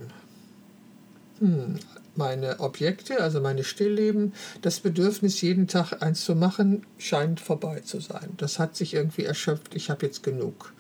Hm, 1.39 1.79
meine 2.17 2.61
Objekte, 2.61 3.21
also 3.21 3.41
meine 3.41 3.65
Stillleben, 3.65 4.33
das 4.61 4.81
Bedürfnis, 4.81 5.41
jeden 5.41 5.67
Tag 5.67 6.03
eins 6.03 6.25
zu 6.25 6.35
machen, 6.35 6.85
scheint 6.99 7.41
vorbei 7.41 7.81
zu 7.81 8.01
sein. 8.01 8.31
Das 8.37 8.59
hat 8.59 8.77
sich 8.77 8.95
irgendwie 8.95 9.25
erschöpft. 9.25 9.75
Ich 9.75 9.91
habe 9.91 10.07
jetzt 10.07 10.23
genug. 10.23 10.73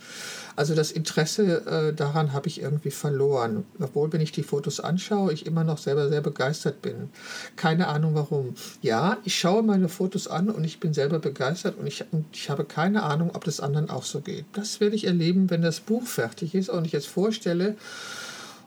Also 0.54 0.74
das 0.74 0.90
Interesse 0.90 1.66
äh, 1.66 1.94
daran 1.94 2.32
habe 2.32 2.48
ich 2.48 2.60
irgendwie 2.60 2.90
verloren. 2.90 3.64
Obwohl, 3.80 4.12
wenn 4.12 4.20
ich 4.20 4.32
die 4.32 4.42
Fotos 4.42 4.80
anschaue, 4.80 5.32
ich 5.32 5.46
immer 5.46 5.64
noch 5.64 5.78
selber 5.78 6.08
sehr 6.08 6.20
begeistert 6.20 6.82
bin. 6.82 7.10
Keine 7.56 7.88
Ahnung 7.88 8.14
warum. 8.14 8.54
Ja, 8.82 9.18
ich 9.24 9.38
schaue 9.38 9.62
meine 9.62 9.88
Fotos 9.88 10.28
an 10.28 10.50
und 10.50 10.64
ich 10.64 10.80
bin 10.80 10.92
selber 10.92 11.18
begeistert 11.18 11.78
und 11.78 11.86
ich, 11.86 12.04
und 12.12 12.26
ich 12.32 12.50
habe 12.50 12.64
keine 12.64 13.02
Ahnung, 13.02 13.30
ob 13.34 13.44
das 13.44 13.60
anderen 13.60 13.88
auch 13.90 14.04
so 14.04 14.20
geht. 14.20 14.44
Das 14.52 14.80
werde 14.80 14.96
ich 14.96 15.06
erleben, 15.06 15.50
wenn 15.50 15.62
das 15.62 15.80
Buch 15.80 16.06
fertig 16.06 16.54
ist 16.54 16.68
und 16.68 16.84
ich 16.84 16.92
jetzt 16.92 17.08
vorstelle, 17.08 17.76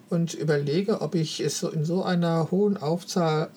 und 0.10 0.34
überlege, 0.34 1.02
ob 1.02 1.15
ich 1.15 1.39
es 1.39 1.63
in 1.63 1.86
so 1.86 2.04
einer 2.04 2.52
hohen 2.52 2.78
Aufzahl, 2.78 3.50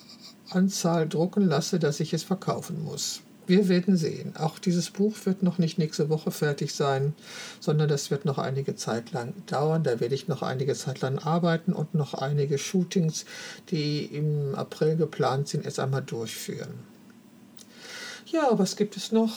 Anzahl 0.51 1.09
drucken 1.09 1.47
lasse, 1.47 1.79
dass 1.79 2.01
ich 2.01 2.15
es 2.15 2.23
verkaufen 2.23 2.83
muss. 2.83 3.21
Wir 3.47 3.69
werden 3.69 3.97
sehen. 3.97 4.37
Auch 4.37 4.59
dieses 4.59 4.91
Buch 4.91 5.15
wird 5.25 5.43
noch 5.43 5.57
nicht 5.57 5.79
nächste 5.79 6.11
Woche 6.11 6.31
fertig 6.31 6.75
sein, 6.75 7.15
sondern 7.61 7.89
das 7.89 8.11
wird 8.11 8.27
noch 8.27 8.37
einige 8.37 8.77
Zeit 8.77 9.13
lang 9.13 9.33
dauern. 9.47 9.83
Da 9.83 10.01
werde 10.01 10.15
ich 10.15 10.29
noch 10.29 10.43
einige 10.43 10.75
Zeit 10.75 11.01
lang 11.01 11.19
arbeiten 11.19 11.73
und 11.73 11.95
noch 11.95 12.13
einige 12.13 12.59
Shootings, 12.59 13.25
die 13.71 14.05
im 14.05 14.55
April 14.55 14.97
geplant 14.97 15.49
sind, 15.49 15.65
erst 15.65 15.81
einmal 15.81 16.03
durchführen. 16.03 16.75
Ja, 18.27 18.59
was 18.59 18.77
gibt 18.77 18.99
es 18.99 19.13
noch? 19.13 19.33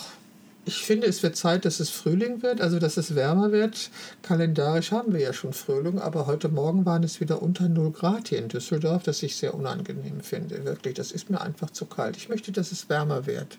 Ich 0.65 0.83
finde, 0.83 1.07
es 1.07 1.23
wird 1.23 1.35
Zeit, 1.35 1.65
dass 1.65 1.79
es 1.79 1.89
Frühling 1.89 2.43
wird, 2.43 2.61
also 2.61 2.77
dass 2.77 2.97
es 2.97 3.15
wärmer 3.15 3.51
wird. 3.51 3.89
Kalendarisch 4.21 4.91
haben 4.91 5.13
wir 5.13 5.19
ja 5.19 5.33
schon 5.33 5.53
Frühling, 5.53 5.99
aber 5.99 6.27
heute 6.27 6.49
Morgen 6.49 6.85
waren 6.85 7.03
es 7.03 7.19
wieder 7.19 7.41
unter 7.41 7.67
0 7.67 7.91
Grad 7.91 8.27
hier 8.27 8.39
in 8.39 8.47
Düsseldorf, 8.47 9.03
das 9.03 9.23
ich 9.23 9.35
sehr 9.35 9.55
unangenehm 9.55 10.21
finde. 10.21 10.63
Wirklich, 10.63 10.93
das 10.93 11.11
ist 11.11 11.29
mir 11.29 11.41
einfach 11.41 11.71
zu 11.71 11.85
kalt. 11.85 12.15
Ich 12.17 12.29
möchte, 12.29 12.51
dass 12.51 12.71
es 12.71 12.89
wärmer 12.89 13.25
wird. 13.25 13.57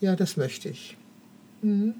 Ja, 0.00 0.14
das 0.14 0.36
möchte 0.36 0.68
ich. 0.68 0.96
Mhm. 1.62 1.94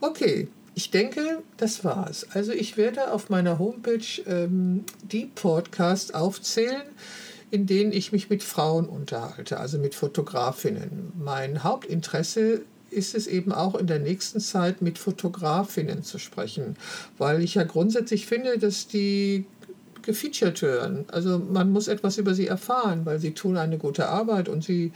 Okay, 0.00 0.48
ich 0.74 0.90
denke, 0.90 1.42
das 1.56 1.84
war's. 1.84 2.26
Also 2.32 2.52
ich 2.52 2.76
werde 2.76 3.12
auf 3.12 3.28
meiner 3.28 3.58
Homepage 3.58 4.22
ähm, 4.26 4.84
die 5.02 5.26
Podcasts 5.26 6.12
aufzählen, 6.12 6.82
in 7.50 7.66
denen 7.66 7.92
ich 7.92 8.12
mich 8.12 8.30
mit 8.30 8.42
Frauen 8.42 8.86
unterhalte, 8.86 9.58
also 9.58 9.78
mit 9.78 9.94
Fotografinnen. 9.94 11.12
Mein 11.18 11.64
Hauptinteresse 11.64 12.62
ist 12.90 13.14
es 13.14 13.26
eben 13.26 13.52
auch 13.52 13.74
in 13.74 13.86
der 13.86 13.98
nächsten 13.98 14.40
Zeit 14.40 14.82
mit 14.82 14.98
Fotografinnen 14.98 16.02
zu 16.02 16.18
sprechen, 16.18 16.76
weil 17.18 17.42
ich 17.42 17.54
ja 17.54 17.64
grundsätzlich 17.64 18.26
finde, 18.26 18.58
dass 18.58 18.86
die 18.86 19.46
gefeatured 20.02 20.62
werden. 20.62 21.04
Also 21.08 21.38
man 21.38 21.70
muss 21.70 21.88
etwas 21.88 22.18
über 22.18 22.34
sie 22.34 22.46
erfahren, 22.46 23.04
weil 23.04 23.18
sie 23.18 23.32
tun 23.32 23.56
eine 23.56 23.78
gute 23.78 24.08
Arbeit 24.08 24.48
und 24.48 24.64
sie 24.64 24.92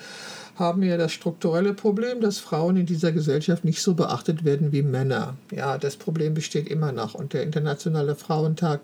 haben 0.56 0.82
ja 0.82 0.96
das 0.96 1.12
strukturelle 1.12 1.74
Problem, 1.74 2.20
dass 2.20 2.38
Frauen 2.38 2.76
in 2.76 2.86
dieser 2.86 3.12
Gesellschaft 3.12 3.64
nicht 3.64 3.82
so 3.82 3.94
beachtet 3.94 4.44
werden 4.44 4.72
wie 4.72 4.82
Männer. 4.82 5.36
Ja, 5.50 5.78
das 5.78 5.96
Problem 5.96 6.34
besteht 6.34 6.68
immer 6.68 6.92
noch 6.92 7.14
und 7.14 7.32
der 7.32 7.42
Internationale 7.42 8.14
Frauentag 8.14 8.80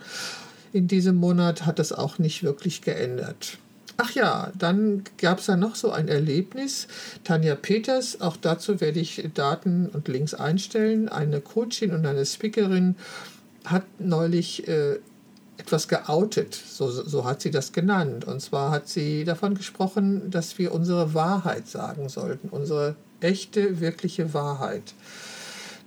in 0.72 0.88
diesem 0.88 1.16
Monat 1.16 1.66
hat 1.66 1.78
das 1.78 1.92
auch 1.92 2.18
nicht 2.18 2.42
wirklich 2.42 2.82
geändert. 2.82 3.58
Ach 4.02 4.12
ja, 4.12 4.50
dann 4.56 5.04
gab 5.18 5.40
es 5.40 5.46
da 5.46 5.58
noch 5.58 5.74
so 5.74 5.90
ein 5.90 6.08
Erlebnis. 6.08 6.88
Tanja 7.22 7.54
Peters, 7.54 8.22
auch 8.22 8.38
dazu 8.38 8.80
werde 8.80 8.98
ich 8.98 9.28
Daten 9.34 9.90
und 9.92 10.08
Links 10.08 10.32
einstellen. 10.32 11.10
Eine 11.10 11.42
Coachin 11.42 11.92
und 11.92 12.06
eine 12.06 12.24
Speakerin 12.24 12.96
hat 13.66 13.84
neulich 13.98 14.66
äh, 14.66 15.00
etwas 15.58 15.86
geoutet, 15.86 16.54
so, 16.54 16.90
so 16.90 17.26
hat 17.26 17.42
sie 17.42 17.50
das 17.50 17.72
genannt. 17.72 18.24
Und 18.24 18.40
zwar 18.40 18.70
hat 18.70 18.88
sie 18.88 19.24
davon 19.24 19.54
gesprochen, 19.54 20.30
dass 20.30 20.56
wir 20.56 20.72
unsere 20.72 21.12
Wahrheit 21.12 21.68
sagen 21.68 22.08
sollten, 22.08 22.48
unsere 22.48 22.96
echte, 23.20 23.80
wirkliche 23.80 24.32
Wahrheit. 24.32 24.94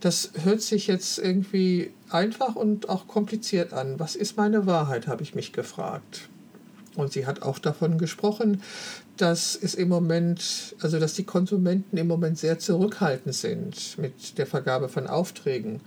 Das 0.02 0.30
hört 0.44 0.62
sich 0.62 0.86
jetzt 0.86 1.18
irgendwie 1.18 1.92
einfach 2.12 2.56
und 2.56 2.90
auch 2.90 3.08
kompliziert 3.08 3.74
an. 3.74 4.00
Was 4.00 4.16
ist 4.16 4.38
meine 4.38 4.68
Wahrheit, 4.68 5.08
habe 5.08 5.24
ich 5.24 5.34
mich 5.34 5.52
gefragt. 5.52 6.30
Und 6.96 7.12
sie 7.12 7.26
hat 7.26 7.42
auch 7.42 7.60
davon 7.60 7.98
gesprochen, 7.98 8.62
dass 9.18 9.56
es 9.56 9.76
im 9.76 9.90
Moment, 9.90 10.76
also 10.82 11.00
dass 11.00 11.14
die 11.14 11.24
Konsumenten 11.24 11.98
im 11.98 12.08
Moment 12.08 12.38
sehr 12.38 12.60
zurückhaltend 12.60 13.36
sind 13.36 13.98
mit 13.98 14.38
der 14.38 14.48
Vergabe 14.48 14.90
von 14.90 15.08
Aufträgen. 15.08 15.82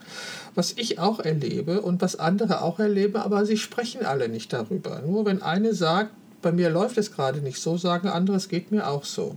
Was 0.54 0.72
ich 0.76 0.98
auch 0.98 1.20
erlebe 1.20 1.80
und 1.82 2.02
was 2.02 2.16
andere 2.16 2.62
auch 2.62 2.78
erleben, 2.78 3.16
aber 3.16 3.46
sie 3.46 3.56
sprechen 3.56 4.04
alle 4.04 4.28
nicht 4.28 4.52
darüber. 4.52 5.00
Nur 5.02 5.26
wenn 5.26 5.42
eine 5.42 5.74
sagt, 5.74 6.12
bei 6.42 6.52
mir 6.52 6.70
läuft 6.70 6.98
es 6.98 7.12
gerade 7.12 7.40
nicht 7.40 7.60
so, 7.60 7.76
sagen 7.76 8.08
andere, 8.08 8.36
es 8.36 8.48
geht 8.48 8.70
mir 8.70 8.86
auch 8.88 9.04
so. 9.04 9.36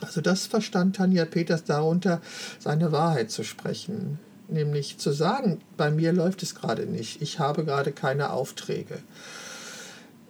Also 0.00 0.20
das 0.20 0.46
verstand 0.46 0.96
Tanja 0.96 1.24
Peters 1.24 1.64
darunter, 1.64 2.20
seine 2.58 2.92
Wahrheit 2.92 3.30
zu 3.30 3.44
sprechen. 3.44 4.18
Nämlich 4.48 4.98
zu 4.98 5.12
sagen, 5.12 5.60
bei 5.76 5.90
mir 5.90 6.12
läuft 6.12 6.42
es 6.42 6.54
gerade 6.54 6.86
nicht, 6.86 7.22
ich 7.22 7.38
habe 7.38 7.64
gerade 7.64 7.92
keine 7.92 8.32
Aufträge. 8.32 8.98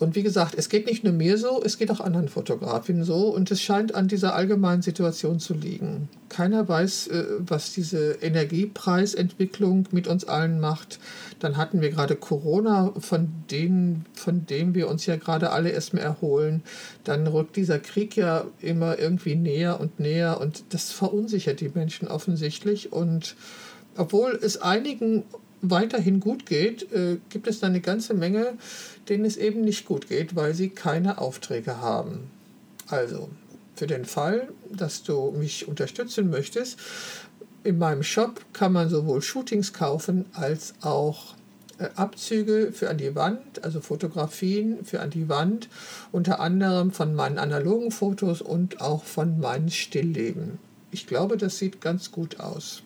Und 0.03 0.17
wie 0.17 0.25
gesagt, 0.25 0.57
es 0.59 0.69
geht 0.69 0.87
nicht 0.87 1.05
nur 1.05 1.12
mir 1.12 1.38
so, 1.38 1.62
es 1.65 1.79
geht 1.79 1.88
auch 1.93 2.01
anderen 2.01 2.27
Fotografinnen 2.27 3.05
so 3.05 3.29
und 3.29 3.53
es 3.53 3.62
scheint 3.62 3.95
an 3.95 4.09
dieser 4.09 4.35
allgemeinen 4.35 4.83
Situation 4.83 5.38
zu 5.38 5.55
liegen. 5.55 6.09
Keiner 6.29 6.69
weiß, 6.69 7.07
äh, 7.07 7.25
was 7.38 7.73
diese 7.73 8.15
Energiepreisentwicklung 8.15 9.87
mit 9.93 10.09
uns 10.09 10.25
allen 10.25 10.59
macht. 10.59 10.99
Dann 11.38 11.57
hatten 11.57 11.81
wir 11.81 11.91
gerade 11.91 12.17
Corona, 12.17 12.93
von 12.99 13.29
dem, 13.53 14.05
von 14.12 14.45
dem 14.45 14.75
wir 14.75 14.88
uns 14.88 15.07
ja 15.07 15.15
gerade 15.15 15.51
alle 15.51 15.71
erstmal 15.71 16.03
erholen. 16.03 16.65
Dann 17.05 17.29
rückt 17.29 17.55
dieser 17.55 17.79
Krieg 17.79 18.17
ja 18.17 18.47
immer 18.61 18.99
irgendwie 18.99 19.37
näher 19.37 19.79
und 19.79 20.01
näher 20.01 20.41
und 20.41 20.65
das 20.71 20.91
verunsichert 20.91 21.61
die 21.61 21.71
Menschen 21.73 22.09
offensichtlich. 22.09 22.93
Und 22.93 23.37
obwohl 23.97 24.37
es 24.43 24.61
einigen 24.61 25.23
weiterhin 25.62 26.20
gut 26.20 26.44
geht, 26.44 26.92
äh, 26.92 27.18
gibt 27.31 27.46
es 27.46 27.61
da 27.61 27.68
eine 27.68 27.81
ganze 27.81 28.14
Menge, 28.14 28.55
denen 29.09 29.25
es 29.25 29.37
eben 29.37 29.62
nicht 29.62 29.87
gut 29.87 30.09
geht, 30.09 30.37
weil 30.37 30.55
sie 30.55 30.68
keine 30.68 31.18
Aufträge 31.18 31.81
haben. 31.81 32.31
Also, 32.88 33.31
für 33.75 33.87
den 33.87 34.05
Fall, 34.05 34.48
dass 34.70 35.03
du 35.03 35.31
mich 35.31 35.66
unterstützen 35.66 36.29
möchtest, 36.29 36.79
in 37.64 37.79
meinem 37.79 38.03
Shop 38.03 38.44
kann 38.53 38.72
man 38.72 38.88
sowohl 38.88 39.22
Shootings 39.22 39.72
kaufen 39.72 40.27
als 40.33 40.75
auch 40.83 41.35
äh, 41.79 41.88
Abzüge 41.94 42.72
für 42.72 42.90
an 42.90 42.98
die 42.98 43.14
Wand, 43.14 43.64
also 43.64 43.81
Fotografien 43.81 44.85
für 44.85 45.01
an 45.01 45.11
die 45.11 45.29
Wand, 45.29 45.68
unter 46.11 46.40
anderem 46.40 46.90
von 46.90 47.14
meinen 47.14 47.38
analogen 47.38 47.92
Fotos 47.92 48.42
und 48.42 48.81
auch 48.81 49.05
von 49.05 49.38
meinen 49.38 49.70
Stillleben. 49.70 50.59
Ich 50.90 51.07
glaube, 51.07 51.37
das 51.37 51.59
sieht 51.59 51.81
ganz 51.81 52.11
gut 52.11 52.40
aus. 52.40 52.83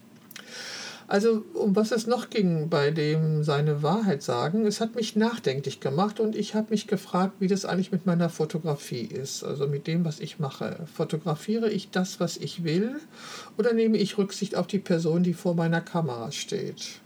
Also 1.08 1.44
um 1.54 1.76
was 1.76 1.92
es 1.92 2.08
noch 2.08 2.30
ging 2.30 2.68
bei 2.68 2.90
dem 2.90 3.44
seine 3.44 3.82
Wahrheit 3.84 4.24
sagen, 4.24 4.66
es 4.66 4.80
hat 4.80 4.96
mich 4.96 5.14
nachdenklich 5.14 5.78
gemacht 5.78 6.18
und 6.18 6.34
ich 6.34 6.56
habe 6.56 6.70
mich 6.70 6.88
gefragt, 6.88 7.34
wie 7.38 7.46
das 7.46 7.64
eigentlich 7.64 7.92
mit 7.92 8.06
meiner 8.06 8.28
Fotografie 8.28 9.02
ist, 9.04 9.44
also 9.44 9.68
mit 9.68 9.86
dem, 9.86 10.04
was 10.04 10.18
ich 10.18 10.40
mache. 10.40 10.84
Fotografiere 10.92 11.70
ich 11.70 11.90
das, 11.90 12.18
was 12.18 12.36
ich 12.36 12.64
will, 12.64 12.96
oder 13.56 13.72
nehme 13.72 13.98
ich 13.98 14.18
Rücksicht 14.18 14.56
auf 14.56 14.66
die 14.66 14.80
Person, 14.80 15.22
die 15.22 15.34
vor 15.34 15.54
meiner 15.54 15.80
Kamera 15.80 16.32
steht? 16.32 17.00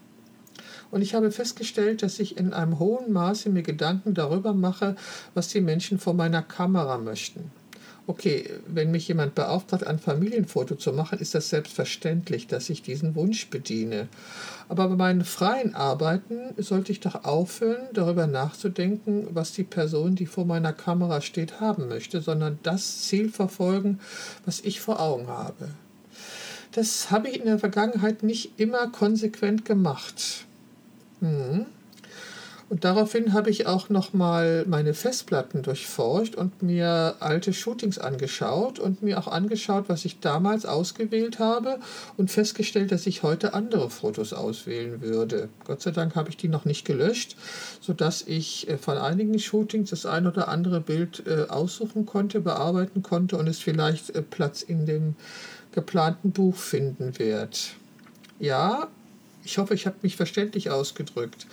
Und 0.91 1.03
ich 1.03 1.15
habe 1.15 1.31
festgestellt, 1.31 2.03
dass 2.03 2.19
ich 2.19 2.39
in 2.39 2.55
einem 2.55 2.79
hohen 2.79 3.13
Maße 3.13 3.51
mir 3.51 3.63
Gedanken 3.63 4.15
darüber 4.15 4.55
mache, 4.55 4.97
was 5.35 5.49
die 5.49 5.61
Menschen 5.61 5.99
vor 5.99 6.15
meiner 6.15 6.43
Kamera 6.43 6.97
möchten 6.97 7.53
okay, 8.11 8.51
wenn 8.67 8.91
mich 8.91 9.07
jemand 9.07 9.37
beauftragt, 9.37 9.87
ein 9.87 10.01
Familienfoto 10.01 10.75
zu 10.75 10.93
machen, 10.93 11.21
ist 11.21 11.33
das 11.37 11.49
selbstverständlich, 11.49 12.49
dass 12.49 12.69
ich 12.69 12.83
diesen 12.83 13.15
Wunsch 13.15 13.49
bediene. 13.51 14.09
Aber 14.69 14.89
bei 14.89 14.97
meinen 14.97 15.25
freien 15.25 15.77
Arbeiten 15.77 16.53
sollte 16.57 16.91
ich 16.91 16.99
doch 16.99 17.25
aufhören, 17.25 17.87
darüber 17.93 18.27
nachzudenken, 18.27 19.29
was 19.31 19.53
die 19.53 19.63
Person, 19.63 20.17
die 20.17 20.27
vor 20.27 20.45
meiner 20.45 20.73
Kamera 20.73 21.21
steht, 21.21 21.61
haben 21.61 21.87
möchte, 21.87 22.21
sondern 22.21 22.59
das 22.65 23.03
Ziel 23.03 23.31
verfolgen, 23.31 24.01
was 24.45 24.61
ich 24.61 24.81
vor 24.81 24.99
Augen 24.99 25.29
habe. 25.29 25.69
Das 26.73 27.13
habe 27.13 27.29
ich 27.29 27.39
in 27.39 27.47
der 27.47 27.61
Vergangenheit 27.61 28.25
nicht 28.25 28.59
immer 28.59 28.89
konsequent 28.89 29.65
gemacht. 29.65 30.47
Hm. 31.21 31.67
Und 32.71 32.85
daraufhin 32.85 33.33
habe 33.33 33.51
ich 33.51 33.67
auch 33.67 33.89
nochmal 33.89 34.65
meine 34.65 34.95
Festplatten 34.95 35.63
durchforscht 35.63 36.37
und 36.37 36.63
mir 36.63 37.17
alte 37.19 37.53
Shootings 37.53 37.99
angeschaut 37.99 38.79
und 38.79 39.03
mir 39.03 39.19
auch 39.19 39.27
angeschaut, 39.27 39.89
was 39.89 40.05
ich 40.05 40.21
damals 40.21 40.65
ausgewählt 40.67 41.41
habe 41.41 41.81
und 42.17 42.31
festgestellt, 42.31 42.93
dass 42.93 43.09
ich 43.09 43.25
heute 43.25 43.55
andere 43.55 43.91
Fotos 43.91 44.33
auswählen 44.33 45.03
würde. 45.03 45.49
Gott 45.65 45.83
sei 45.83 45.91
Dank 45.91 46.15
habe 46.15 46.29
ich 46.31 46.37
die 46.37 46.47
noch 46.47 46.65
nicht 46.65 46.85
gelöscht, 46.85 47.37
sodass 47.81 48.23
ich 48.23 48.69
äh, 48.69 48.79
von 48.79 48.97
einigen 48.97 49.37
Shootings 49.41 49.91
das 49.91 50.07
ein 50.07 50.29
oder 50.29 50.47
andere 50.47 50.81
Bild 50.81 51.25
äh, 51.27 51.47
aussuchen 51.49 52.07
konnte, 52.07 52.41
bearbeiten 52.41 53.03
konnte 53.03 53.37
und 53.37 53.49
es 53.49 53.59
vielleicht 53.59 54.11
äh, 54.11 54.23
Platz 54.23 54.63
in 54.63 54.87
dem 54.87 55.17
geplanten 55.73 56.31
Buch 56.31 56.55
finden 56.55 57.19
wird. 57.19 57.73
Ja, 58.39 58.87
ich 59.43 59.59
hoffe, 59.59 59.75
ich 59.75 59.87
habe 59.87 59.97
mich 60.03 60.15
verständlich 60.15 60.71
ausgedrückt. 60.71 61.49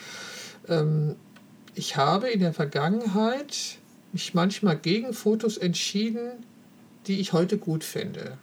Ähm, 0.69 1.15
ich 1.75 1.95
habe 1.95 2.29
in 2.29 2.39
der 2.39 2.53
Vergangenheit 2.53 3.77
mich 4.11 4.33
manchmal 4.33 4.77
gegen 4.77 5.13
Fotos 5.13 5.57
entschieden, 5.57 6.31
die 7.05 7.19
ich 7.19 7.33
heute 7.33 7.57
gut 7.57 7.83
finde. 7.83 8.37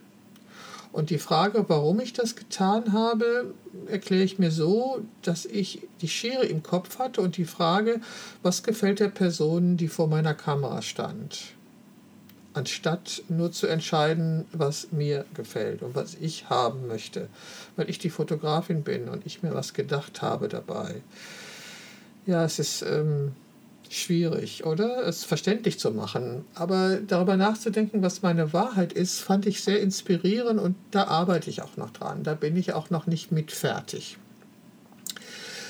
Und 0.92 1.10
die 1.10 1.18
Frage, 1.18 1.64
warum 1.66 1.98
ich 1.98 2.12
das 2.12 2.36
getan 2.36 2.92
habe, 2.92 3.52
erkläre 3.88 4.22
ich 4.22 4.38
mir 4.38 4.52
so, 4.52 5.02
dass 5.22 5.44
ich 5.44 5.82
die 6.00 6.08
Schere 6.08 6.46
im 6.46 6.62
Kopf 6.62 7.00
hatte 7.00 7.20
und 7.20 7.36
die 7.36 7.46
Frage, 7.46 8.00
was 8.44 8.62
gefällt 8.62 9.00
der 9.00 9.08
Person, 9.08 9.76
die 9.76 9.88
vor 9.88 10.06
meiner 10.06 10.34
Kamera 10.34 10.82
stand. 10.82 11.54
Anstatt 12.52 13.24
nur 13.28 13.50
zu 13.50 13.66
entscheiden, 13.66 14.44
was 14.52 14.92
mir 14.92 15.24
gefällt 15.34 15.82
und 15.82 15.96
was 15.96 16.14
ich 16.14 16.48
haben 16.48 16.86
möchte, 16.86 17.28
weil 17.74 17.90
ich 17.90 17.98
die 17.98 18.10
Fotografin 18.10 18.84
bin 18.84 19.08
und 19.08 19.26
ich 19.26 19.42
mir 19.42 19.52
was 19.52 19.74
gedacht 19.74 20.22
habe 20.22 20.46
dabei. 20.46 21.02
Ja, 22.26 22.44
es 22.44 22.58
ist 22.58 22.82
ähm, 22.82 23.32
schwierig, 23.90 24.64
oder? 24.64 25.06
Es 25.06 25.24
verständlich 25.24 25.78
zu 25.78 25.90
machen. 25.90 26.44
Aber 26.54 26.98
darüber 27.06 27.36
nachzudenken, 27.36 28.02
was 28.02 28.22
meine 28.22 28.52
Wahrheit 28.52 28.92
ist, 28.92 29.20
fand 29.20 29.46
ich 29.46 29.62
sehr 29.62 29.80
inspirierend 29.80 30.60
und 30.60 30.76
da 30.90 31.04
arbeite 31.04 31.50
ich 31.50 31.62
auch 31.62 31.76
noch 31.76 31.90
dran. 31.90 32.22
Da 32.22 32.34
bin 32.34 32.56
ich 32.56 32.72
auch 32.72 32.90
noch 32.90 33.06
nicht 33.06 33.30
mit 33.30 33.52
fertig. 33.52 34.18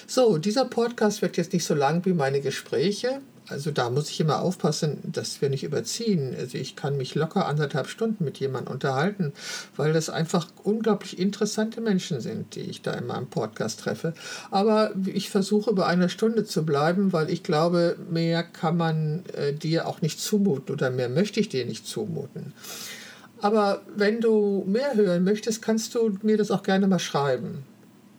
So, 0.07 0.39
dieser 0.39 0.67
Podcast 0.67 1.23
wird 1.23 1.37
jetzt 1.37 1.53
nicht 1.53 1.65
so 1.65 1.75
lang 1.75 2.05
wie 2.05 2.13
meine 2.13 2.41
Gespräche. 2.41 3.21
Also 3.49 3.71
da 3.71 3.91
muss 3.91 4.09
ich 4.09 4.21
immer 4.21 4.41
aufpassen, 4.41 4.99
dass 5.05 5.43
wir 5.43 5.51
nicht 5.51 5.65
überziehen. 5.65 6.35
Also 6.39 6.57
ich 6.57 6.77
kann 6.77 6.97
mich 6.97 7.15
locker 7.15 7.47
anderthalb 7.47 7.89
Stunden 7.89 8.25
mit 8.25 8.39
jemandem 8.39 8.73
unterhalten, 8.73 9.33
weil 9.77 9.93
das 9.93 10.09
einfach 10.09 10.49
unglaublich 10.63 11.19
interessante 11.19 11.83
Menschen 11.83 12.21
sind, 12.21 12.55
die 12.55 12.61
ich 12.61 12.81
da 12.81 12.95
in 12.95 13.07
meinem 13.07 13.27
Podcast 13.27 13.81
treffe. 13.81 14.15
Aber 14.51 14.93
ich 15.05 15.29
versuche 15.29 15.75
bei 15.75 15.85
einer 15.85 16.09
Stunde 16.09 16.45
zu 16.45 16.65
bleiben, 16.65 17.13
weil 17.13 17.29
ich 17.29 17.43
glaube, 17.43 17.97
mehr 18.11 18.43
kann 18.43 18.79
man 18.79 19.25
äh, 19.35 19.53
dir 19.53 19.89
auch 19.89 20.01
nicht 20.01 20.21
zumuten 20.21 20.75
oder 20.75 20.91
mehr 20.91 21.11
möchte 21.11 21.39
ich 21.39 21.51
dir 21.51 21.67
nicht 21.67 21.87
zumuten. 21.87 22.55
Aber 23.43 23.83
wenn 23.95 24.23
du 24.23 24.65
mehr 24.67 24.95
hören 24.95 25.23
möchtest, 25.23 25.61
kannst 25.61 25.95
du 25.95 26.17
mir 26.23 26.39
das 26.39 26.51
auch 26.51 26.63
gerne 26.63 26.87
mal 26.87 26.99
schreiben. 26.99 27.65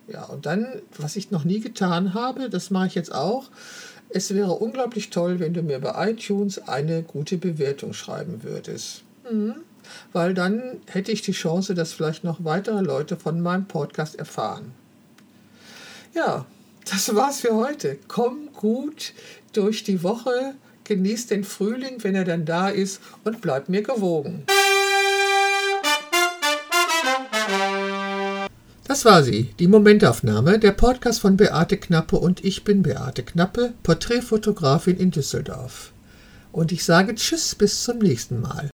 Ja, 0.06 0.24
und 0.26 0.46
dann, 0.46 0.68
was 0.96 1.16
ich 1.16 1.32
noch 1.32 1.42
nie 1.42 1.58
getan 1.58 2.14
habe, 2.14 2.48
das 2.48 2.70
mache 2.70 2.86
ich 2.86 2.94
jetzt 2.94 3.12
auch 3.12 3.50
es 4.08 4.34
wäre 4.34 4.52
unglaublich 4.52 5.10
toll, 5.10 5.40
wenn 5.40 5.54
du 5.54 5.62
mir 5.62 5.78
bei 5.78 6.10
iTunes 6.10 6.58
eine 6.68 7.02
gute 7.02 7.38
Bewertung 7.38 7.92
schreiben 7.92 8.42
würdest. 8.42 9.02
Mhm. 9.30 9.56
Weil 10.12 10.34
dann 10.34 10.80
hätte 10.86 11.12
ich 11.12 11.22
die 11.22 11.32
Chance, 11.32 11.74
dass 11.74 11.92
vielleicht 11.92 12.24
noch 12.24 12.44
weitere 12.44 12.80
Leute 12.80 13.16
von 13.16 13.40
meinem 13.40 13.66
Podcast 13.66 14.16
erfahren. 14.16 14.72
Ja, 16.14 16.46
das 16.90 17.14
war's 17.14 17.40
für 17.40 17.54
heute. 17.54 17.98
Komm 18.08 18.52
gut 18.52 19.12
durch 19.52 19.84
die 19.84 20.02
Woche, 20.02 20.54
genieß 20.84 21.26
den 21.26 21.44
Frühling, 21.44 22.02
wenn 22.02 22.14
er 22.14 22.24
dann 22.24 22.44
da 22.44 22.68
ist 22.68 23.00
und 23.24 23.40
bleib 23.40 23.68
mir 23.68 23.82
gewogen. 23.82 24.44
Das 28.96 29.04
war 29.04 29.22
sie, 29.22 29.50
die 29.58 29.68
Momentaufnahme, 29.68 30.58
der 30.58 30.72
Podcast 30.72 31.20
von 31.20 31.36
Beate 31.36 31.76
Knappe 31.76 32.16
und 32.16 32.42
ich 32.42 32.64
bin 32.64 32.82
Beate 32.82 33.22
Knappe, 33.22 33.74
Porträtfotografin 33.82 34.96
in 34.96 35.10
Düsseldorf. 35.10 35.92
Und 36.50 36.72
ich 36.72 36.82
sage 36.82 37.14
Tschüss 37.14 37.54
bis 37.54 37.84
zum 37.84 37.98
nächsten 37.98 38.40
Mal. 38.40 38.70